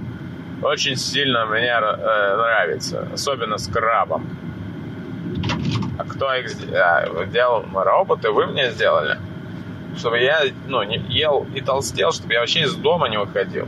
Очень 0.61 0.95
сильно 0.95 1.45
мне 1.45 1.67
э, 1.67 2.35
нравится, 2.37 3.07
особенно 3.13 3.57
с 3.57 3.67
крабом. 3.67 4.27
А 5.97 6.03
кто 6.03 6.33
их 6.33 6.51
а, 6.73 7.25
делал? 7.25 7.65
Роботы 7.73 8.31
вы 8.31 8.47
мне 8.47 8.71
сделали? 8.71 9.19
Чтобы 9.97 10.19
я, 10.19 10.41
ну, 10.67 10.83
не 10.83 10.97
ел 11.09 11.45
и 11.53 11.61
толстел, 11.61 12.11
чтобы 12.11 12.33
я 12.33 12.39
вообще 12.39 12.61
из 12.61 12.73
дома 12.75 13.07
не 13.07 13.17
выходил. 13.17 13.67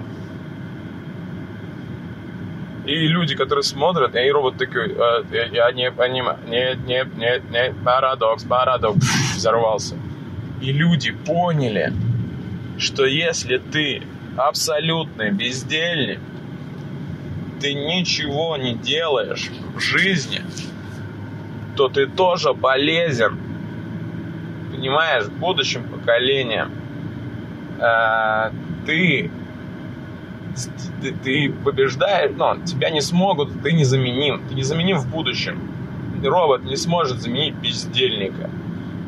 И 2.85 3.07
люди, 3.07 3.35
которые 3.35 3.63
смотрят, 3.63 4.15
и 4.15 4.31
робот 4.31 4.57
такой, 4.57 4.93
э, 4.93 5.49
я 5.51 5.71
не 5.73 5.91
понимаю, 5.91 6.39
нет, 6.47 6.79
нет, 6.85 7.15
нет, 7.17 7.43
нет, 7.51 7.75
парадокс, 7.83 8.45
парадокс, 8.45 9.35
взорвался. 9.35 9.95
И 10.61 10.71
люди 10.71 11.11
поняли, 11.11 11.93
что 12.77 13.05
если 13.05 13.57
ты 13.57 14.03
абсолютный 14.35 15.31
бездельник, 15.31 16.19
ты 17.59 17.73
ничего 17.73 18.55
не 18.57 18.75
делаешь 18.75 19.49
в 19.75 19.79
жизни, 19.79 20.41
то 21.75 21.89
ты 21.89 22.05
тоже 22.05 22.53
полезен, 22.53 23.37
понимаешь, 24.71 25.27
будущим 25.27 25.83
поколениям. 25.83 26.71
А, 27.79 28.51
ты, 28.85 29.31
ты, 31.01 31.11
ты 31.23 31.51
побеждаешь, 31.51 32.31
но 32.35 32.57
тебя 32.57 32.91
не 32.91 33.01
смогут, 33.01 33.61
ты 33.63 33.71
незаменим, 33.71 34.47
ты 34.47 34.55
незаменим 34.55 34.97
в 34.97 35.09
будущем. 35.09 35.59
Робот 36.23 36.63
не 36.63 36.75
сможет 36.75 37.21
заменить 37.21 37.55
бездельника 37.55 38.49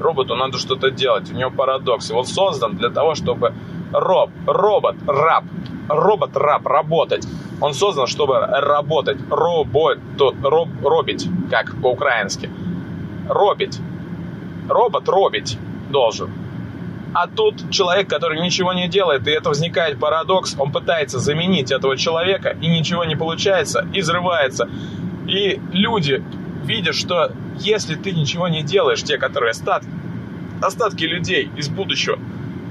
роботу 0.01 0.35
надо 0.35 0.57
что-то 0.57 0.91
делать. 0.91 1.31
У 1.31 1.35
него 1.35 1.51
парадокс. 1.51 2.11
Он 2.11 2.25
создан 2.25 2.75
для 2.77 2.89
того, 2.89 3.15
чтобы 3.15 3.53
роб, 3.91 4.29
робот, 4.45 4.95
раб, 5.07 5.43
робот-раб 5.87 6.65
работать. 6.65 7.27
Он 7.61 7.73
создан, 7.73 8.07
чтобы 8.07 8.39
работать. 8.39 9.17
Робот, 9.29 9.99
роб, 10.43 10.69
робить, 10.83 11.27
как 11.49 11.75
по-украински. 11.81 12.49
Робить. 13.27 13.79
Робот 14.67 15.07
робить 15.09 15.57
должен. 15.89 16.29
А 17.13 17.27
тут 17.27 17.71
человек, 17.71 18.07
который 18.07 18.39
ничего 18.39 18.71
не 18.73 18.87
делает, 18.87 19.27
и 19.27 19.31
это 19.31 19.49
возникает 19.49 19.99
парадокс, 19.99 20.55
он 20.59 20.71
пытается 20.71 21.17
заменить 21.17 21.71
этого 21.71 21.97
человека, 21.97 22.55
и 22.61 22.67
ничего 22.67 23.03
не 23.03 23.15
получается, 23.15 23.87
и 23.93 24.01
взрывается. 24.01 24.69
И 25.27 25.59
люди 25.71 26.23
видя, 26.69 26.93
что 26.93 27.31
если 27.59 27.95
ты 27.95 28.11
ничего 28.11 28.47
не 28.47 28.63
делаешь, 28.63 29.03
те, 29.03 29.17
которые 29.17 29.51
остатки, 29.51 29.89
остатки 30.61 31.03
людей 31.03 31.51
из 31.55 31.69
будущего, 31.69 32.19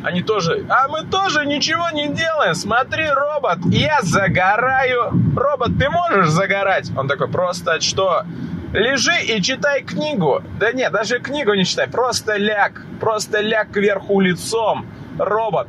они 0.05 0.23
тоже, 0.23 0.65
а 0.69 0.89
мы 0.89 1.05
тоже 1.05 1.45
ничего 1.45 1.91
не 1.91 2.09
делаем, 2.09 2.55
смотри, 2.55 3.09
робот, 3.09 3.59
я 3.67 4.01
загораю. 4.03 5.13
Робот, 5.37 5.79
ты 5.79 5.91
можешь 5.91 6.29
загорать? 6.29 6.91
Он 6.97 7.09
такой, 7.09 7.29
просто 7.29 7.81
что? 7.81 8.25
Лежи 8.73 9.15
и 9.25 9.43
читай 9.43 9.83
книгу. 9.83 10.43
Да 10.61 10.73
нет, 10.73 10.93
даже 10.93 11.19
книгу 11.21 11.55
не 11.55 11.65
читай. 11.65 11.89
Просто 11.89 12.37
ляг. 12.37 12.83
Просто 13.01 13.41
ляг 13.41 13.71
кверху 13.71 14.21
лицом. 14.21 14.87
Робот. 15.19 15.69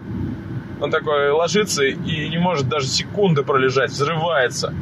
Он 0.81 0.91
такой 0.91 1.31
ложится 1.31 1.83
и 1.83 2.29
не 2.29 2.37
может 2.37 2.67
даже 2.67 2.87
секунды 2.87 3.43
пролежать. 3.43 3.91
Взрывается. 3.91 4.73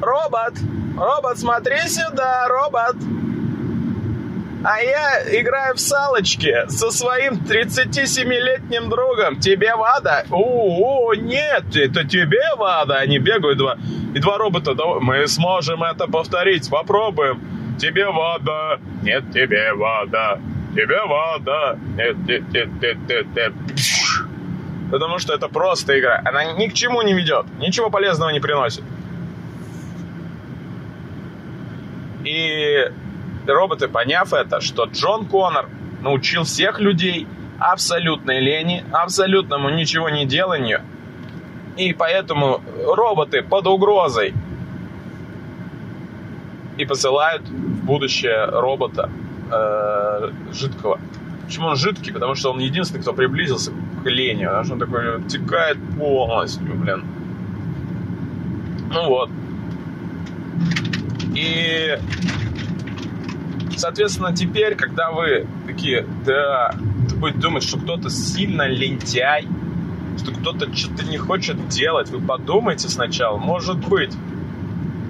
Робот! 0.00 0.54
Робот, 0.96 1.38
смотри 1.38 1.78
сюда, 1.88 2.48
робот! 2.48 2.96
А 4.68 4.80
я 4.80 5.40
играю 5.40 5.76
в 5.76 5.80
салочки 5.80 6.68
со 6.68 6.90
своим 6.90 7.34
37-летним 7.34 8.88
другом. 8.88 9.38
Тебе 9.38 9.76
вада? 9.76 10.24
О, 10.30 11.14
нет, 11.14 11.76
это 11.76 12.02
тебе 12.02 12.42
вада. 12.56 12.96
Они 12.96 13.18
бегают 13.18 13.58
два. 13.58 13.76
И 14.14 14.18
два 14.18 14.38
робота. 14.38 14.74
Мы 15.00 15.28
сможем 15.28 15.84
это 15.84 16.08
повторить. 16.08 16.68
Попробуем. 16.68 17.40
Тебе 17.78 18.08
вада. 18.10 18.80
Нет, 19.02 19.30
тебе 19.32 19.72
вада. 19.72 20.40
Тебе 20.74 21.00
вада. 21.06 21.78
Нет, 21.96 22.16
нет, 22.26 22.42
нет, 22.52 22.68
нет, 22.82 22.96
нет, 23.08 23.26
нет. 23.36 23.52
Потому 24.90 25.18
что 25.20 25.32
это 25.32 25.46
просто 25.46 25.96
игра. 25.96 26.20
Она 26.24 26.54
ни 26.54 26.66
к 26.66 26.74
чему 26.74 27.02
не 27.02 27.14
ведет. 27.14 27.46
Ничего 27.60 27.88
полезного 27.88 28.30
не 28.30 28.40
приносит. 28.40 28.82
И 32.26 32.90
роботы, 33.46 33.86
поняв 33.86 34.32
это, 34.32 34.60
что 34.60 34.86
Джон 34.86 35.26
Коннор 35.26 35.68
научил 36.02 36.42
всех 36.42 36.80
людей 36.80 37.28
абсолютной 37.60 38.40
лени, 38.40 38.84
абсолютному 38.92 39.70
ничего 39.70 40.10
не 40.10 40.26
деланию, 40.26 40.80
и 41.76 41.92
поэтому 41.92 42.60
роботы 42.84 43.42
под 43.42 43.68
угрозой 43.68 44.34
и 46.76 46.84
посылают 46.84 47.42
в 47.42 47.84
будущее 47.84 48.46
робота 48.46 49.08
э, 49.52 50.30
жидкого. 50.52 50.98
Почему 51.46 51.68
он 51.68 51.76
жидкий? 51.76 52.12
Потому 52.12 52.34
что 52.34 52.50
он 52.50 52.58
единственный, 52.58 53.02
кто 53.02 53.12
приблизился 53.12 53.70
к 54.02 54.06
лени. 54.06 54.46
Потому 54.46 54.64
что 54.64 54.72
он 54.74 54.80
такой 54.80 55.22
текает 55.28 55.78
полностью, 55.96 56.74
блин. 56.74 57.04
Ну 58.92 59.08
вот. 59.08 59.30
И 61.36 61.98
Соответственно, 63.76 64.34
теперь, 64.34 64.74
когда 64.74 65.10
вы 65.10 65.46
такие, 65.66 66.06
да, 66.24 66.74
ты 67.08 67.14
будете 67.16 67.38
думать, 67.38 67.62
что 67.62 67.78
кто-то 67.78 68.08
сильно 68.08 68.66
лентяй, 68.66 69.46
что 70.18 70.32
кто-то 70.32 70.74
что-то 70.74 71.04
не 71.04 71.18
хочет 71.18 71.68
делать, 71.68 72.08
вы 72.10 72.20
подумайте 72.20 72.88
сначала, 72.88 73.36
может 73.36 73.86
быть, 73.86 74.14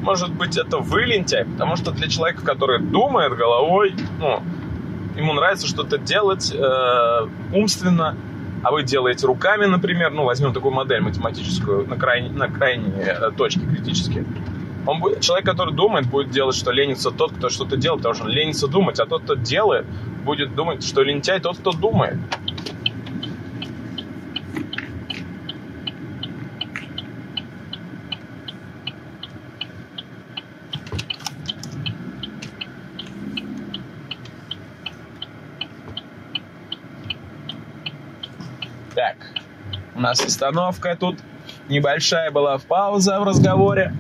может 0.02 0.33
быть, 0.33 0.56
это 0.56 0.78
вы 0.78 1.02
лентяй, 1.04 1.45
потому 1.45 1.76
что 1.76 1.92
для 1.92 2.09
человека, 2.09 2.45
который 2.45 2.80
думает 2.80 3.37
головой, 3.37 3.95
ну, 4.18 4.42
ему 5.16 5.33
нравится 5.33 5.68
что-то 5.68 5.99
делать 5.99 6.52
э, 6.52 7.28
умственно, 7.54 8.16
а 8.64 8.73
вы 8.73 8.83
делаете 8.83 9.26
руками, 9.28 9.66
например, 9.66 10.11
ну, 10.11 10.25
возьмем 10.25 10.52
такую 10.52 10.75
модель 10.75 11.02
математическую 11.02 11.87
на, 11.87 11.97
крайне, 11.97 12.30
на 12.30 12.49
крайней 12.49 12.90
э, 12.97 13.30
точке 13.37 13.61
критические 13.61 14.25
он 14.86 15.00
будет, 15.00 15.20
человек, 15.20 15.44
который 15.44 15.74
думает, 15.74 16.06
будет 16.06 16.30
делать, 16.30 16.54
что 16.54 16.70
ленится 16.70 17.10
тот, 17.10 17.32
кто 17.32 17.48
что-то 17.48 17.76
делает, 17.76 18.02
потому 18.02 18.14
что 18.14 18.24
он 18.24 18.30
ленится 18.30 18.68
думать, 18.68 19.00
а 19.00 19.06
тот, 19.06 19.24
кто 19.24 19.34
делает, 19.34 19.84
будет 20.24 20.54
думать, 20.54 20.84
что 20.84 21.02
лентяй 21.02 21.40
тот, 21.40 21.58
кто 21.58 21.72
думает. 21.72 22.18
Так, 38.94 39.16
у 39.94 40.00
нас 40.00 40.25
остановка 40.25 40.96
тут 40.99 41.18
небольшая 41.68 42.30
была 42.30 42.58
пауза 42.58 43.20
в 43.20 43.24
разговоре. 43.24 43.92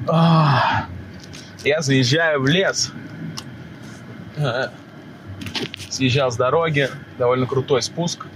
Я 1.64 1.80
заезжаю 1.80 2.40
в 2.40 2.46
лес. 2.46 2.92
Съезжал 5.90 6.30
с 6.30 6.36
дороги, 6.36 6.90
довольно 7.18 7.46
крутой 7.46 7.82
спуск. 7.82 8.26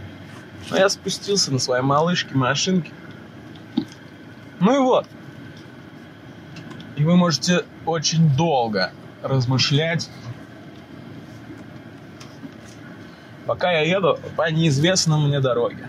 Но 0.71 0.77
я 0.77 0.89
спустился 0.89 1.53
на 1.53 1.59
своей 1.59 1.83
малышке, 1.83 2.35
машинке. 2.35 2.93
Ну 4.61 4.75
и 4.75 4.79
вот. 4.79 5.07
И 6.97 7.05
вы 7.05 7.17
можете 7.17 7.65
очень 7.87 8.29
долго 8.37 8.93
размышлять, 9.23 10.09
пока 13.47 13.73
я 13.73 13.81
еду 13.81 14.19
по 14.37 14.51
неизвестной 14.51 15.19
мне 15.19 15.41
дороге. 15.41 15.89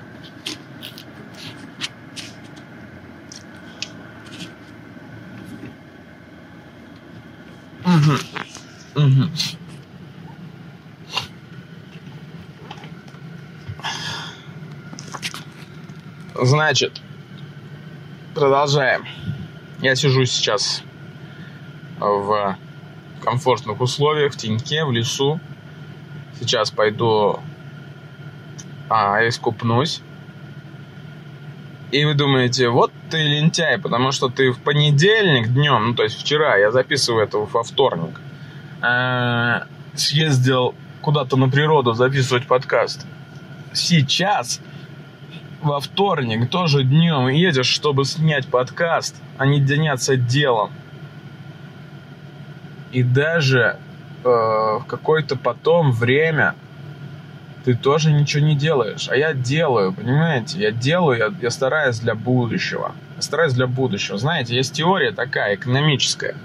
Значит, 16.34 17.02
продолжаем. 18.34 19.06
Я 19.82 19.96
сижу 19.96 20.24
сейчас 20.26 20.82
в 22.00 22.58
комфортных 23.22 23.82
условиях, 23.82 24.34
в 24.34 24.38
теньке, 24.38 24.86
в 24.86 24.92
лесу. 24.92 25.42
Сейчас 26.40 26.72
пойду 26.72 27.40
а, 28.90 29.28
искупнусь. 29.28 30.02
И 31.92 32.06
вы 32.06 32.14
думаете, 32.14 32.70
вот 32.70 32.94
ты 33.10 33.18
лентяй, 33.18 33.78
потому 33.78 34.14
что 34.14 34.30
ты 34.30 34.52
в 34.52 34.60
понедельник 34.62 35.50
днем, 35.50 35.90
ну 35.90 35.94
то 35.94 36.04
есть 36.04 36.18
вчера, 36.18 36.56
я 36.56 36.72
записываю 36.72 37.26
это 37.26 37.40
во 37.40 37.64
вторник, 37.64 38.18
э, 38.82 39.66
съездил 39.96 40.74
куда-то 41.02 41.36
на 41.36 41.50
природу 41.50 41.92
записывать 41.92 42.48
подкаст. 42.48 43.06
Сейчас 43.74 44.62
во 45.62 45.80
вторник 45.80 46.50
тоже 46.50 46.84
днем 46.84 47.28
едешь, 47.28 47.68
чтобы 47.68 48.06
снять 48.06 48.48
подкаст, 48.48 49.16
а 49.38 49.46
не 49.46 49.66
заняться 49.66 50.16
делом. 50.16 50.72
И 52.92 53.04
даже 53.04 53.78
э, 54.24 54.28
в 54.28 54.84
какое-то 54.88 55.36
потом 55.36 55.92
время 55.92 56.56
ты 57.64 57.76
тоже 57.76 58.12
ничего 58.12 58.44
не 58.44 58.56
делаешь. 58.56 59.08
А 59.10 59.16
я 59.16 59.34
делаю, 59.34 59.94
понимаете? 59.94 60.60
Я 60.60 60.72
делаю, 60.72 61.18
я, 61.18 61.34
я 61.42 61.50
стараюсь 61.52 62.00
для 62.00 62.16
будущего. 62.16 62.94
Я 63.16 63.22
стараюсь 63.22 63.54
для 63.54 63.68
будущего. 63.68 64.18
Знаете, 64.18 64.56
есть 64.56 64.74
теория 64.74 65.12
такая, 65.12 65.56
экономическая, 65.56 66.36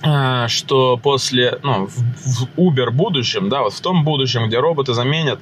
а, 0.00 0.46
что 0.48 0.96
после, 0.96 1.58
ну, 1.62 1.86
в, 1.86 1.96
в 1.96 2.48
Uber 2.56 2.90
будущем, 2.90 3.48
да, 3.48 3.62
вот 3.62 3.72
в 3.72 3.80
том 3.80 4.04
будущем, 4.04 4.46
где 4.46 4.58
роботы 4.58 4.94
заменят 4.94 5.40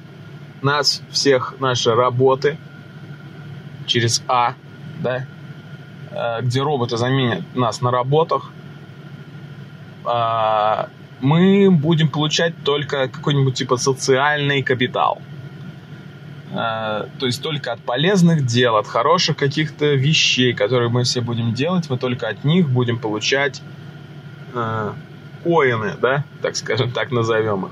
нас, 0.61 1.01
всех 1.11 1.55
наши 1.59 1.93
работы 1.93 2.57
через 3.85 4.23
А, 4.27 4.53
да, 5.01 5.25
а, 6.11 6.41
где 6.41 6.61
роботы 6.61 6.97
заменят 6.97 7.43
нас 7.55 7.81
на 7.81 7.91
работах, 7.91 8.51
а, 10.05 10.89
мы 11.19 11.69
будем 11.71 12.09
получать 12.09 12.53
только 12.63 13.07
какой-нибудь 13.07 13.55
типа 13.55 13.77
социальный 13.77 14.61
капитал. 14.61 15.21
А, 16.53 17.07
то 17.19 17.25
есть 17.25 17.41
только 17.41 17.73
от 17.73 17.81
полезных 17.81 18.45
дел, 18.45 18.77
от 18.77 18.87
хороших 18.87 19.37
каких-то 19.37 19.93
вещей, 19.95 20.53
которые 20.53 20.89
мы 20.89 21.03
все 21.03 21.21
будем 21.21 21.53
делать, 21.53 21.89
мы 21.89 21.97
только 21.97 22.29
от 22.29 22.43
них 22.43 22.69
будем 22.69 22.99
получать 22.99 23.61
э, 24.53 24.93
коины, 25.43 25.95
да, 26.01 26.23
так 26.41 26.55
скажем, 26.55 26.91
так 26.91 27.11
назовем 27.11 27.65
их. 27.65 27.71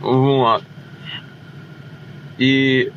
Вот. 0.00 0.62
И 2.38 2.92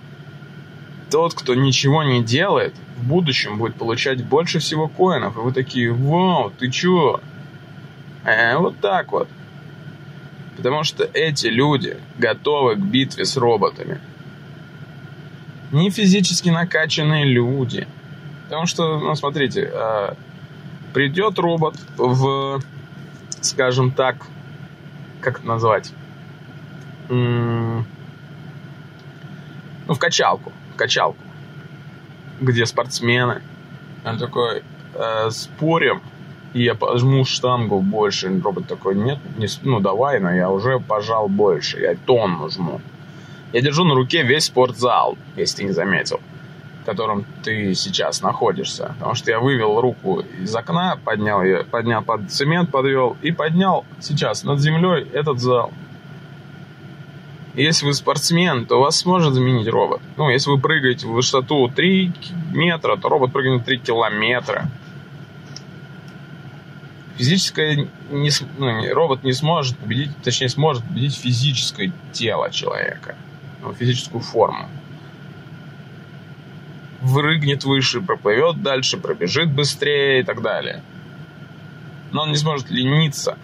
тот, 1.12 1.34
кто 1.34 1.54
ничего 1.54 2.04
не 2.04 2.24
делает, 2.24 2.74
в 2.98 3.08
будущем 3.08 3.58
будет 3.58 3.76
получать 3.76 4.24
больше 4.24 4.60
всего 4.60 4.88
коинов. 4.88 5.38
И 5.38 5.42
вы 5.42 5.52
такие, 5.52 5.92
вау, 5.92 6.52
ты 6.58 6.72
чё? 6.72 7.20
Э, 8.24 8.58
вот 8.58 8.80
так 8.80 9.12
вот. 9.12 9.28
Потому 10.56 10.84
что 10.84 11.04
эти 11.13 11.48
люди 11.48 11.98
готовы 12.18 12.76
к 12.76 12.80
битве 12.80 13.26
с 13.26 13.36
роботами. 13.38 14.00
Не 15.72 15.89
физически 15.89 16.50
накачанные 16.50 17.26
люди. 17.26 17.88
Потому 18.46 18.66
что, 18.66 19.00
ну, 19.00 19.16
смотрите, 19.16 19.70
э, 19.74 20.13
придет 20.94 21.39
робот 21.39 21.76
в, 21.98 22.62
скажем 23.42 23.92
так, 23.92 24.28
как 25.22 25.39
это 25.39 25.48
назвать? 25.48 25.92
Ну, 27.10 27.84
в 29.88 29.98
качалку. 29.98 30.52
В 30.74 30.76
качалку 30.76 31.18
где 32.44 32.66
спортсмены, 32.66 33.42
Он 34.06 34.18
такой, 34.18 34.63
э, 34.94 35.30
спорим, 35.32 36.02
и 36.54 36.63
я 36.63 36.76
пожму 36.76 37.26
штангу 37.26 37.80
больше. 37.82 38.42
Робот 38.44 38.68
такой, 38.68 38.96
нет, 38.96 39.20
не, 39.38 39.48
ну 39.63 39.80
давай, 39.80 40.20
но 40.20 40.32
я 40.32 40.50
уже 40.50 40.80
пожал 40.80 41.28
больше, 41.30 41.80
я 41.80 41.96
тонну 41.96 42.50
жму. 42.50 42.82
Я 43.54 43.62
держу 43.62 43.86
на 43.86 43.96
руке 43.96 44.24
весь 44.24 44.46
спортзал, 44.46 45.18
если 45.38 45.58
ты 45.58 45.63
не 45.66 45.72
заметил, 45.72 46.20
в 46.82 46.86
котором 46.86 47.26
ты 47.44 47.74
сейчас 47.76 48.22
находишься. 48.22 48.96
Потому 48.98 49.16
что 49.16 49.32
я 49.32 49.39
вывел 49.39 49.80
руку 49.80 50.24
из 50.42 50.56
окна, 50.56 50.98
поднял 51.04 51.44
ее, 51.44 51.63
поднял 51.63 52.04
под 52.04 52.32
цемент, 52.32 52.72
подвел 52.72 53.16
и 53.22 53.32
поднял 53.32 53.86
сейчас 54.00 54.44
над 54.44 54.60
землей 54.60 55.08
этот 55.13 55.39
зал. 55.39 55.72
Если 57.54 57.86
вы 57.86 57.94
спортсмен, 57.94 58.66
то 58.66 58.80
вас 58.80 58.98
сможет 58.98 59.34
заменить 59.34 59.68
робот. 59.68 60.02
Ну, 60.18 60.30
если 60.30 60.50
вы 60.50 60.60
прыгаете 60.60 61.06
в 61.06 61.12
высоту 61.12 61.68
3 61.68 62.12
метра, 62.52 62.98
то 62.98 63.10
робот 63.10 63.32
прыгнет 63.32 63.63
3 63.63 63.78
километра. 63.78 64.70
Физическое 67.18 67.88
не, 68.10 68.32
ну, 68.58 68.94
робот 68.96 69.24
не 69.24 69.34
сможет 69.34 69.78
победить, 69.78 70.18
точнее, 70.24 70.50
сможет 70.50 70.84
победить 70.84 71.16
физическое 71.16 71.94
тело 72.12 72.50
человека, 72.50 73.16
ну, 73.62 73.72
физическую 73.72 74.22
форму. 74.22 74.68
Вырыгнет 77.02 77.66
выше, 77.66 78.02
проплывет 78.02 78.63
дальше, 78.63 78.98
пробежит 78.98 79.52
быстрее 79.52 80.22
и 80.22 80.24
так 80.24 80.42
далее. 80.42 80.82
Но 82.12 82.24
он 82.24 82.32
не 82.32 82.38
сможет 82.38 82.72
лениться. 82.72 83.38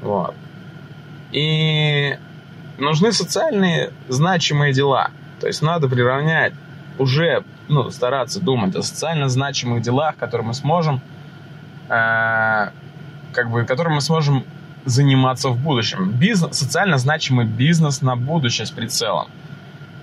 Вот. 0.00 0.34
И 1.34 2.16
нужны 2.78 3.12
социальные 3.12 3.92
значимые 4.08 4.72
дела. 4.72 5.10
То 5.40 5.46
есть 5.46 5.60
надо 5.60 5.88
приравнять 5.88 6.54
уже, 6.98 7.44
ну, 7.68 7.90
стараться 7.90 8.40
думать 8.40 8.74
о 8.76 8.82
социально 8.82 9.28
значимых 9.28 9.82
делах, 9.82 10.16
которые 10.16 10.46
мы 10.46 10.54
сможем 10.54 11.02
Э, 11.88 12.70
как 13.32 13.50
бы, 13.50 13.64
которым 13.64 13.94
мы 13.94 14.00
сможем 14.00 14.44
заниматься 14.84 15.48
в 15.48 15.58
будущем. 15.58 16.10
Бизнес, 16.12 16.56
социально 16.56 16.98
значимый 16.98 17.46
бизнес 17.46 18.02
на 18.02 18.16
будущее 18.16 18.66
с 18.66 18.70
прицелом. 18.70 19.28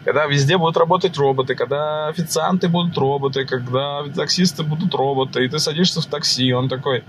Когда 0.03 0.25
везде 0.25 0.57
будут 0.57 0.77
работать 0.77 1.17
роботы, 1.17 1.55
когда 1.55 2.07
официанты 2.07 2.67
будут 2.67 2.97
роботы, 2.97 3.45
когда 3.45 4.03
таксисты 4.15 4.63
будут 4.63 4.93
роботы, 4.95 5.45
и 5.45 5.49
ты 5.49 5.59
садишься 5.59 6.01
в 6.01 6.05
такси, 6.07 6.51
он 6.53 6.69
такой, 6.69 7.03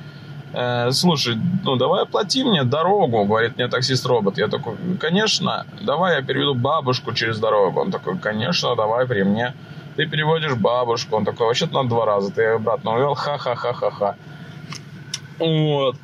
э, 0.53 0.91
слушай, 0.93 1.37
ну 1.65 1.77
давай 1.77 2.03
оплати 2.03 2.45
мне 2.45 2.65
дорогу, 2.65 3.25
говорит 3.25 3.57
мне 3.57 3.69
таксист-робот. 3.69 4.39
Я 4.39 4.49
такой, 4.49 4.75
конечно, 5.01 5.67
давай 5.81 6.17
я 6.17 6.23
переведу 6.23 6.55
бабушку 6.55 7.13
через 7.13 7.39
дорогу. 7.39 7.81
Он 7.81 7.91
такой, 7.91 8.19
конечно, 8.19 8.77
давай 8.77 9.07
при 9.07 9.23
мне. 9.23 9.55
Ты 9.97 10.07
переводишь 10.07 10.55
бабушку. 10.55 11.17
Он 11.17 11.25
такой, 11.25 11.47
вообще-то 11.47 11.75
надо 11.75 11.89
два 11.89 12.07
раза. 12.07 12.33
Ты 12.33 12.43
ее 12.43 12.55
обратно 12.57 12.95
увел, 12.95 13.15
ха-ха-ха-ха-ха. 13.15 14.17
Вот. 15.39 15.97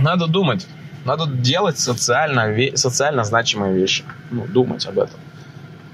Надо 0.00 0.26
думать. 0.26 0.66
Надо 1.04 1.26
делать 1.26 1.78
социально, 1.78 2.76
социально 2.76 3.24
значимые 3.24 3.74
вещи. 3.74 4.04
Ну, 4.30 4.46
думать 4.46 4.86
об 4.86 4.98
этом. 4.98 5.20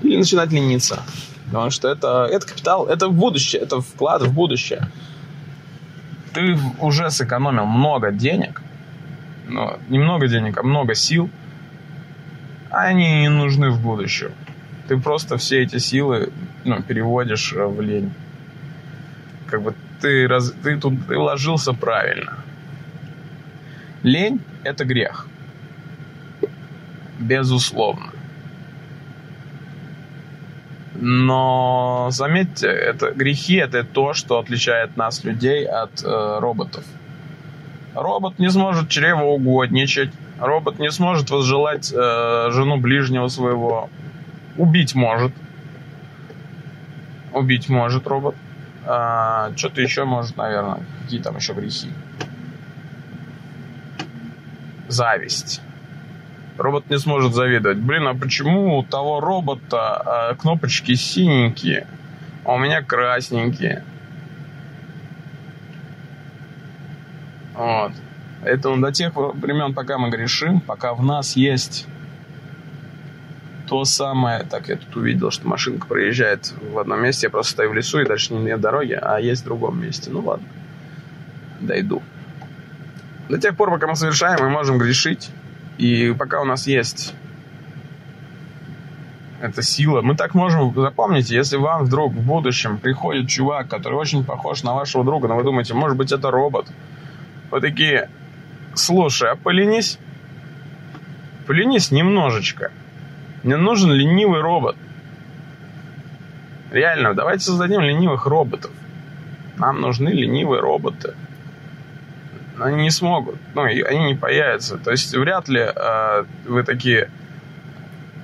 Или 0.03 0.17
начинать 0.17 0.53
лениться. 0.53 1.03
Потому 1.47 1.71
что 1.71 1.89
это, 1.89 2.29
это 2.31 2.47
капитал, 2.47 2.87
это 2.87 3.09
будущее, 3.09 3.63
это 3.63 3.81
вклад 3.81 4.23
в 4.23 4.33
будущее. 4.33 4.89
Ты 6.33 6.57
уже 6.79 7.11
сэкономил 7.11 7.67
много 7.67 8.13
денег, 8.13 8.63
ну, 9.49 9.79
не 9.89 9.99
много 9.99 10.29
денег, 10.29 10.59
а 10.59 10.63
много 10.63 10.95
сил, 10.95 11.29
они 12.71 13.23
не 13.23 13.29
нужны 13.29 13.71
в 13.71 13.81
будущем. 13.81 14.33
Ты 14.89 14.97
просто 14.97 15.37
все 15.37 15.63
эти 15.63 15.79
силы 15.79 16.33
ну, 16.65 16.83
переводишь 16.83 17.53
в 17.53 17.81
лень. 17.81 18.13
Как 19.47 19.63
бы 19.63 19.75
ты, 20.01 20.29
раз, 20.29 20.53
ты 20.63 20.77
тут 20.79 21.07
ты 21.07 21.17
уложился 21.17 21.73
правильно. 21.73 22.39
Лень– 24.03 24.41
это 24.65 24.85
грех. 24.85 25.27
Безусловно. 27.19 28.10
Но 31.03 32.09
заметьте, 32.11 32.67
это 32.67 33.13
грехи 33.13 33.55
это 33.55 33.85
то, 33.85 34.13
что 34.13 34.39
отличает 34.39 34.99
нас, 34.99 35.25
людей, 35.25 35.67
от 35.67 36.05
э, 36.05 36.39
роботов. 36.41 36.85
Робот 37.95 38.39
не 38.39 38.51
сможет 38.51 38.91
чревоугодничать, 38.91 40.13
робот 40.39 40.79
не 40.79 40.91
сможет 40.91 41.31
возжелать 41.31 41.91
э, 41.91 42.51
жену 42.51 42.77
ближнего 42.77 43.29
своего. 43.29 43.89
Убить 44.59 44.95
может. 44.95 45.33
Убить 47.33 47.71
может 47.71 48.07
робот. 48.07 48.35
А, 48.85 49.53
что-то 49.57 49.81
еще 49.81 50.05
может, 50.05 50.37
наверное. 50.37 50.81
Какие 51.03 51.23
там 51.23 51.37
еще 51.37 51.55
грехи? 51.55 51.89
Зависть. 54.89 55.63
Робот 56.61 56.91
не 56.91 56.99
сможет 56.99 57.33
завидовать. 57.33 57.79
Блин, 57.79 58.07
а 58.07 58.15
почему 58.15 58.77
у 58.77 58.83
того 58.83 59.21
робота 59.21 59.97
а, 59.97 60.35
кнопочки 60.35 60.95
синенькие, 60.95 61.87
а 62.45 62.53
у 62.53 62.59
меня 62.59 62.83
красненькие? 62.83 63.83
Вот. 67.55 67.93
Поэтому 68.43 68.77
до 68.77 68.93
тех 68.93 69.17
времен, 69.17 69.73
пока 69.73 69.97
мы 69.97 70.11
грешим, 70.11 70.61
пока 70.61 70.93
в 70.93 71.03
нас 71.03 71.35
есть 71.35 71.87
то 73.67 73.87
самое, 73.87 74.43
так 74.43 74.69
я 74.69 74.77
тут 74.77 74.95
увидел, 74.97 75.31
что 75.31 75.49
машинка 75.49 75.87
проезжает 75.87 76.53
в 76.61 76.79
одном 76.79 77.03
месте, 77.03 77.29
я 77.29 77.31
просто 77.31 77.53
стою 77.53 77.71
в 77.71 77.75
лесу 77.75 78.01
и 78.01 78.05
дальше 78.07 78.35
не 78.35 78.41
нет 78.45 78.61
дороги, 78.61 78.99
а 79.01 79.19
есть 79.19 79.43
в 79.43 79.45
другом 79.47 79.81
месте. 79.81 80.11
Ну 80.11 80.21
ладно, 80.21 80.47
дойду. 81.61 82.03
До 83.31 83.39
тех 83.39 83.57
пор, 83.57 83.71
пока 83.71 83.87
мы 83.87 83.97
совершаем, 83.97 84.41
мы 84.43 84.51
можем 84.51 84.77
грешить. 84.77 85.31
И 85.81 86.13
пока 86.13 86.43
у 86.43 86.45
нас 86.45 86.67
есть 86.67 87.15
эта 89.41 89.63
сила, 89.63 90.03
мы 90.03 90.15
так 90.15 90.35
можем, 90.35 90.75
запомните, 90.75 91.35
если 91.35 91.57
вам 91.57 91.85
вдруг 91.85 92.13
в 92.13 92.21
будущем 92.21 92.77
приходит 92.77 93.31
чувак, 93.31 93.69
который 93.69 93.95
очень 93.95 94.23
похож 94.23 94.63
на 94.63 94.75
вашего 94.75 95.05
друга, 95.05 95.29
но 95.29 95.37
вы 95.37 95.43
думаете, 95.43 95.73
может 95.73 95.97
быть, 95.97 96.13
это 96.13 96.31
робот. 96.31 96.67
Вы 97.51 97.63
такие, 97.63 98.11
слушай, 98.75 99.31
а 99.31 99.37
поленись, 99.37 99.99
поленись 101.47 101.91
немножечко. 101.91 102.73
Мне 103.43 103.57
нужен 103.57 103.91
ленивый 103.91 104.43
робот. 104.43 104.77
Реально, 106.71 107.15
давайте 107.15 107.45
создадим 107.45 107.81
ленивых 107.81 108.27
роботов. 108.27 108.71
Нам 109.57 109.81
нужны 109.81 110.11
ленивые 110.11 110.61
роботы. 110.61 111.15
Они 112.61 112.83
не 112.83 112.91
смогут, 112.91 113.37
ну, 113.55 113.63
они 113.63 114.05
не 114.05 114.15
появятся. 114.15 114.79
То 114.79 114.91
есть 114.91 115.15
вряд 115.15 115.49
ли 115.49 115.61
э, 115.61 116.25
вы 116.47 116.63
такие 116.63 117.11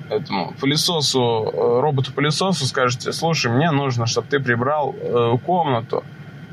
этому 0.09 0.53
пылесосу, 0.59 1.51
э, 1.51 1.81
роботу-пылесосу 1.81 2.65
скажете, 2.65 3.11
слушай, 3.13 3.51
мне 3.51 3.71
нужно, 3.71 4.05
чтобы 4.05 4.27
ты 4.27 4.39
прибрал 4.39 4.95
э, 4.97 5.37
комнату. 5.45 6.03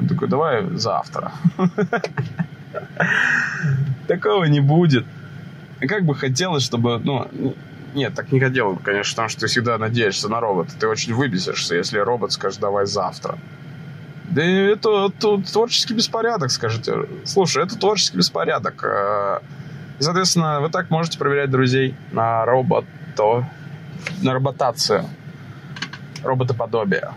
Он 0.01 0.09
такой, 0.09 0.29
давай 0.29 0.65
завтра. 0.71 1.33
Такого 4.09 4.45
не 4.45 4.61
будет. 4.61 5.05
И 5.81 5.87
как 5.87 6.05
бы 6.05 6.15
хотелось, 6.15 6.65
чтобы, 6.65 6.99
ну, 6.99 7.29
нет, 7.95 8.15
так 8.15 8.33
не 8.33 8.41
хотел 8.41 8.75
бы, 8.75 8.81
конечно, 8.83 9.13
потому 9.13 9.29
что 9.29 9.41
ты 9.41 9.47
всегда 9.47 9.79
надеешься 9.79 10.29
на 10.29 10.41
робота. 10.41 10.73
Ты 10.79 10.89
очень 10.89 11.15
выбесишься, 11.15 11.77
если 11.77 11.99
робот 11.99 12.33
скажет 12.33 12.61
«давай 12.61 12.87
завтра». 12.87 13.39
Да 14.35 14.43
это, 14.43 15.07
это 15.07 15.41
творческий 15.43 15.95
беспорядок, 15.95 16.51
скажите. 16.51 17.07
Слушай, 17.25 17.63
это 17.63 17.79
творческий 17.79 18.17
беспорядок. 18.17 18.83
Э, 18.83 19.39
и, 20.01 20.03
соответственно, 20.03 20.61
вы 20.61 20.71
так 20.71 20.91
можете 20.91 21.19
проверять 21.19 21.51
друзей 21.53 21.95
на 22.11 22.45
робото, 22.45 23.49
на 24.23 24.35
роботацию, 24.35 25.05
роботоподобие. 26.25 27.13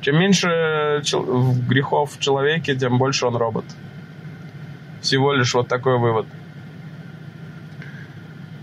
Чем 0.00 0.18
меньше 0.18 1.02
грехов 1.68 2.16
в 2.16 2.18
человеке, 2.20 2.74
тем 2.74 2.96
больше 2.96 3.26
он 3.26 3.36
робот. 3.36 3.66
Всего 5.02 5.34
лишь 5.34 5.52
вот 5.52 5.68
такой 5.68 5.98
вывод. 5.98 6.26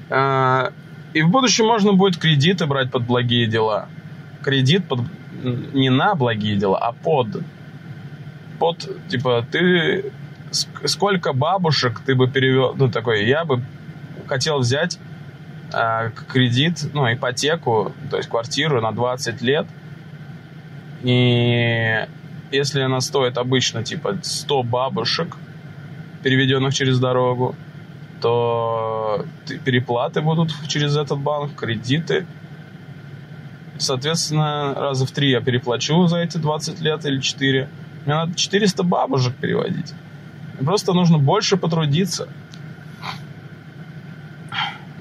А, 0.10 0.72
и 1.14 1.22
в 1.22 1.30
будущем 1.30 1.68
можно 1.68 1.94
будет 1.94 2.18
кредиты 2.18 2.66
брать 2.66 2.90
под 2.90 3.04
благие 3.04 3.46
дела. 3.46 3.90
Кредит 4.42 4.88
под, 4.88 5.02
не 5.74 5.90
на 5.90 6.16
благие 6.16 6.56
дела, 6.58 6.78
а 6.78 6.92
под. 6.92 7.44
Под, 8.60 8.90
типа, 9.10 9.46
ты... 9.52 10.12
Сколько 10.52 11.34
бабушек 11.34 12.00
ты 12.06 12.16
бы 12.16 12.30
перевел... 12.30 12.74
Ну, 12.76 12.90
такой, 12.90 13.26
я 13.26 13.44
бы 13.44 13.62
хотел 14.28 14.60
взять 14.60 14.98
э, 15.74 16.12
кредит, 16.30 16.86
ну, 16.94 17.12
ипотеку, 17.12 17.92
то 18.10 18.18
есть 18.18 18.30
квартиру 18.30 18.82
на 18.82 18.92
20 18.92 19.42
лет. 19.42 19.68
И 21.04 22.08
если 22.52 22.82
она 22.82 23.02
стоит 23.02 23.38
обычно, 23.38 23.84
типа, 23.84 24.18
100 24.22 24.64
бабушек, 24.64 25.36
переведенных 26.24 26.74
через 26.74 27.00
дорогу, 27.00 27.56
то 28.22 29.26
переплаты 29.64 30.22
будут 30.22 30.52
через 30.68 30.98
этот 30.98 31.20
банк, 31.20 31.54
кредиты. 31.56 32.26
Соответственно, 33.78 34.74
раза 34.74 35.06
в 35.06 35.12
три 35.12 35.32
я 35.32 35.42
переплачу 35.42 36.08
за 36.08 36.18
эти 36.18 36.38
20 36.38 36.80
лет 36.82 37.06
или 37.06 37.20
4. 37.20 37.70
Мне 38.06 38.16
надо 38.16 38.36
400 38.36 38.84
бабушек 38.84 39.36
переводить. 39.36 39.94
Просто 40.64 40.94
нужно 40.94 41.18
больше 41.18 41.58
потрудиться. 41.58 42.30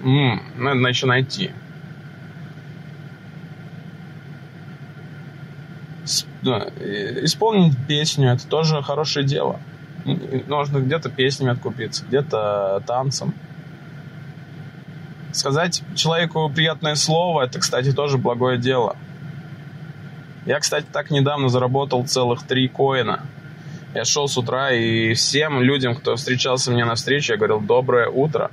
М-м, 0.02 0.42
надо 0.56 0.88
еще 0.88 1.06
найти. 1.06 1.50
Исполнить 6.42 7.74
песню 7.86 8.32
это 8.32 8.46
тоже 8.46 8.82
хорошее 8.82 9.24
дело. 9.24 9.60
Нужно 10.46 10.78
где-то 10.78 11.08
песнями 11.08 11.52
откупиться, 11.52 12.04
где-то 12.06 12.82
танцем. 12.86 13.32
Сказать 15.34 15.82
человеку 15.96 16.48
приятное 16.48 16.94
слово, 16.94 17.42
это, 17.42 17.58
кстати, 17.58 17.92
тоже 17.92 18.18
благое 18.18 18.56
дело. 18.56 18.96
Я, 20.46 20.60
кстати, 20.60 20.86
так 20.92 21.10
недавно 21.10 21.48
заработал 21.48 22.06
целых 22.06 22.44
три 22.44 22.68
коина. 22.68 23.26
Я 23.94 24.04
шел 24.04 24.28
с 24.28 24.38
утра, 24.38 24.70
и 24.70 25.14
всем 25.14 25.60
людям, 25.60 25.96
кто 25.96 26.14
встречался 26.14 26.70
мне 26.70 26.84
на 26.84 26.94
встрече, 26.94 27.32
я 27.32 27.36
говорил 27.36 27.60
«Доброе 27.60 28.08
утро». 28.08 28.52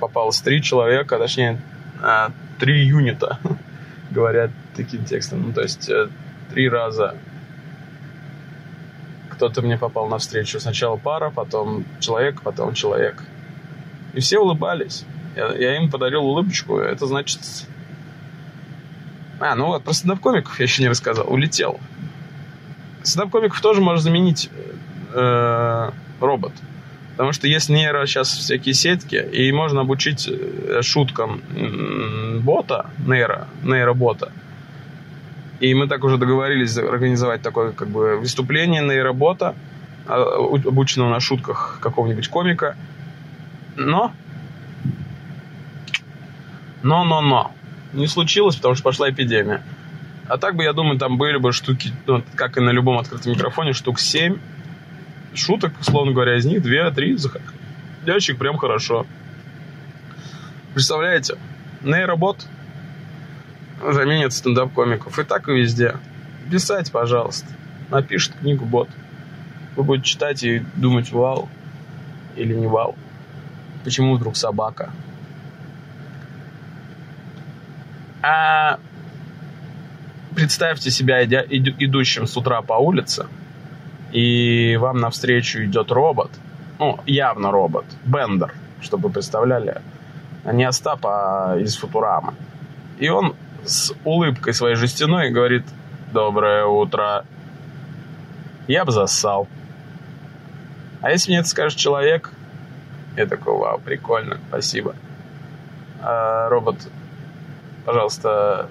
Попалось 0.00 0.40
три 0.40 0.62
человека, 0.62 1.18
точнее, 1.18 1.60
а, 2.02 2.30
три 2.58 2.86
юнита, 2.86 3.38
говорят 4.10 4.50
таким 4.74 5.04
текстом. 5.04 5.42
Ну, 5.48 5.52
то 5.52 5.60
есть, 5.60 5.90
э, 5.90 6.08
три 6.50 6.70
раза 6.70 7.16
кто-то 9.28 9.60
мне 9.60 9.76
попал 9.76 10.08
на 10.08 10.16
встречу. 10.16 10.58
Сначала 10.58 10.96
пара, 10.96 11.30
потом 11.30 11.84
человек, 12.00 12.40
потом 12.40 12.72
человек. 12.72 13.22
И 14.14 14.20
все 14.20 14.38
улыбались. 14.38 15.04
Я, 15.36 15.52
я 15.54 15.76
им 15.76 15.90
подарил 15.90 16.24
улыбочку. 16.24 16.78
Это 16.78 17.06
значит... 17.06 17.40
А, 19.40 19.54
ну 19.54 19.66
вот, 19.66 19.82
про 19.82 19.92
стендап-комиков 19.92 20.58
я 20.58 20.64
еще 20.64 20.82
не 20.82 20.88
рассказал. 20.88 21.32
Улетел. 21.32 21.80
Стендап-комиков 23.02 23.60
тоже 23.60 23.80
можно 23.80 24.00
заменить 24.00 24.50
э, 25.12 25.90
робот. 26.20 26.52
Потому 27.12 27.32
что 27.32 27.46
есть 27.46 27.68
нейро 27.68 28.06
сейчас 28.06 28.28
всякие 28.28 28.74
сетки, 28.74 29.16
и 29.16 29.52
можно 29.52 29.82
обучить 29.82 30.28
э, 30.28 30.80
шуткам 30.82 31.42
бота, 32.40 32.86
нейро, 33.06 33.48
нейробота. 33.62 34.32
И 35.60 35.74
мы 35.74 35.86
так 35.86 36.02
уже 36.04 36.16
договорились 36.16 36.76
организовать 36.76 37.42
такое 37.42 37.72
как 37.72 37.88
бы 37.88 38.16
выступление 38.16 38.82
нейробота, 38.82 39.54
а, 40.06 40.22
обученного 40.66 41.10
на 41.10 41.20
шутках 41.20 41.78
какого-нибудь 41.80 42.28
комика. 42.28 42.76
Но 43.76 44.12
но-но-но. 46.82 47.52
Не 47.92 48.06
случилось, 48.06 48.56
потому 48.56 48.74
что 48.74 48.84
пошла 48.84 49.10
эпидемия. 49.10 49.62
А 50.28 50.38
так 50.38 50.56
бы, 50.56 50.64
я 50.64 50.72
думаю, 50.72 50.98
там 50.98 51.18
были 51.18 51.36
бы 51.36 51.52
штуки, 51.52 51.92
ну, 52.06 52.22
как 52.36 52.56
и 52.56 52.60
на 52.60 52.70
любом 52.70 52.98
открытом 52.98 53.32
микрофоне, 53.32 53.72
штук 53.72 53.98
7 53.98 54.38
шуток, 55.34 55.72
условно 55.80 56.12
говоря, 56.12 56.36
из 56.36 56.44
них 56.44 56.64
2-3 56.64 57.16
заходящих 57.18 58.38
прям 58.38 58.56
хорошо. 58.56 59.06
Представляете? 60.74 61.36
Нейробот 61.82 62.46
заменит 63.82 64.32
стендап-комиков. 64.32 65.18
И 65.18 65.24
так 65.24 65.48
и 65.48 65.52
везде. 65.52 65.96
Писать, 66.50 66.90
пожалуйста. 66.92 67.48
Напишет 67.90 68.34
книгу 68.40 68.64
бот. 68.64 68.88
Вы 69.76 69.82
будете 69.82 70.08
читать 70.10 70.42
и 70.44 70.62
думать, 70.76 71.12
вау 71.12 71.48
или 72.36 72.54
не 72.54 72.66
вау. 72.66 72.96
Почему 73.84 74.14
вдруг 74.14 74.36
собака? 74.36 74.90
А 78.22 78.78
представьте 80.34 80.90
себя 80.90 81.24
идя, 81.24 81.44
идущим 81.48 82.26
с 82.26 82.36
утра 82.36 82.62
по 82.62 82.74
улице, 82.74 83.26
и 84.12 84.76
вам 84.80 84.98
навстречу 84.98 85.64
идет 85.64 85.90
робот, 85.90 86.30
ну, 86.78 87.00
явно 87.06 87.50
робот, 87.50 87.84
Бендер, 88.04 88.54
чтобы 88.80 89.08
вы 89.08 89.14
представляли, 89.14 89.82
не 90.44 90.64
Остап, 90.64 91.04
а 91.04 91.56
из 91.58 91.76
Футурамы. 91.76 92.34
И 92.98 93.08
он 93.08 93.34
с 93.64 93.92
улыбкой 94.04 94.54
своей 94.54 94.76
жестяной 94.76 95.30
говорит 95.30 95.64
«Доброе 96.12 96.64
утро». 96.66 97.24
Я 98.68 98.84
бы 98.84 98.92
зассал. 98.92 99.48
А 101.00 101.10
если 101.10 101.30
мне 101.30 101.40
это 101.40 101.48
скажет 101.48 101.78
человек, 101.78 102.32
я 103.16 103.26
такой, 103.26 103.56
вау, 103.56 103.80
прикольно, 103.80 104.38
спасибо. 104.48 104.94
А 106.00 106.48
робот 106.48 106.76
пожалуйста, 107.84 108.68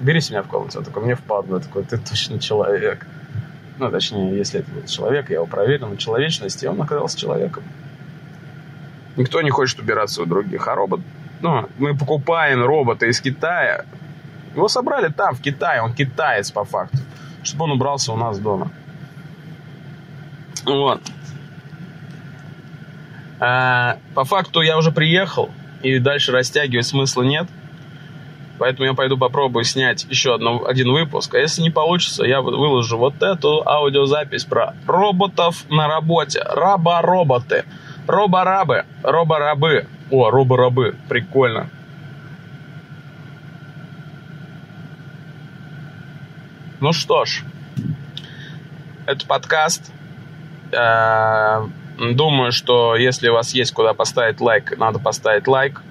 берите 0.00 0.32
меня 0.32 0.42
в 0.42 0.48
комнату. 0.48 0.78
Я 0.78 0.84
такой, 0.84 1.02
мне 1.02 1.14
впадло. 1.14 1.56
Я 1.56 1.62
такой, 1.62 1.84
ты 1.84 1.98
точно 1.98 2.38
человек. 2.38 3.06
Ну, 3.78 3.90
точнее, 3.90 4.36
если 4.36 4.60
это 4.60 4.70
был 4.70 4.86
человек, 4.86 5.30
я 5.30 5.36
его 5.36 5.46
проверил 5.46 5.88
на 5.88 5.96
человечность, 5.96 6.62
и 6.62 6.68
он 6.68 6.80
оказался 6.80 7.18
человеком. 7.18 7.64
Никто 9.16 9.42
не 9.42 9.50
хочет 9.50 9.80
убираться 9.80 10.22
у 10.22 10.26
других, 10.26 10.66
а 10.68 10.74
робот... 10.74 11.00
Ну, 11.40 11.68
мы 11.78 11.96
покупаем 11.96 12.64
робота 12.64 13.06
из 13.06 13.20
Китая. 13.20 13.84
Его 14.54 14.68
собрали 14.68 15.08
там, 15.08 15.34
в 15.34 15.40
Китае, 15.40 15.82
он 15.82 15.92
китаец 15.92 16.50
по 16.50 16.64
факту. 16.64 16.98
Чтобы 17.42 17.64
он 17.64 17.72
убрался 17.72 18.12
у 18.12 18.16
нас 18.16 18.38
дома. 18.38 18.70
Вот. 20.64 21.00
А, 23.40 23.98
по 24.14 24.24
факту 24.24 24.62
я 24.62 24.78
уже 24.78 24.90
приехал, 24.90 25.50
и 25.82 25.98
дальше 25.98 26.32
растягивать 26.32 26.86
смысла 26.86 27.22
нет. 27.22 27.46
Поэтому 28.64 28.86
я 28.86 28.94
пойду 28.94 29.18
попробую 29.18 29.64
снять 29.64 30.06
еще 30.08 30.36
одно, 30.36 30.64
один 30.64 30.90
выпуск. 30.90 31.34
А 31.34 31.38
если 31.38 31.60
не 31.60 31.68
получится, 31.68 32.24
я 32.24 32.40
выложу 32.40 32.96
вот 32.96 33.22
эту 33.22 33.62
аудиозапись 33.68 34.46
про 34.46 34.72
роботов 34.86 35.66
на 35.68 35.86
работе. 35.86 36.40
Раба-роботы. 36.42 37.66
Роборабы. 38.06 38.86
Роборабы. 39.02 39.86
О, 40.10 40.30
роборабы. 40.30 40.96
Прикольно. 41.10 41.68
Ну 46.80 46.94
что 46.94 47.26
ж, 47.26 47.42
это 49.04 49.26
подкаст. 49.26 49.92
Э, 50.72 51.66
думаю, 51.98 52.50
что 52.50 52.96
если 52.96 53.28
у 53.28 53.34
вас 53.34 53.52
есть 53.52 53.74
куда 53.74 53.92
поставить 53.92 54.40
лайк, 54.40 54.78
надо 54.78 54.98
поставить 54.98 55.46
лайк 55.46 55.82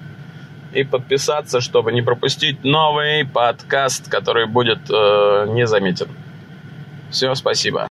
и 0.74 0.84
подписаться, 0.84 1.60
чтобы 1.60 1.92
не 1.92 2.02
пропустить 2.02 2.64
новый 2.64 3.24
подкаст, 3.24 4.10
который 4.10 4.46
будет 4.46 4.90
э, 4.90 5.46
незаметен. 5.48 6.08
Все, 7.10 7.34
спасибо. 7.34 7.88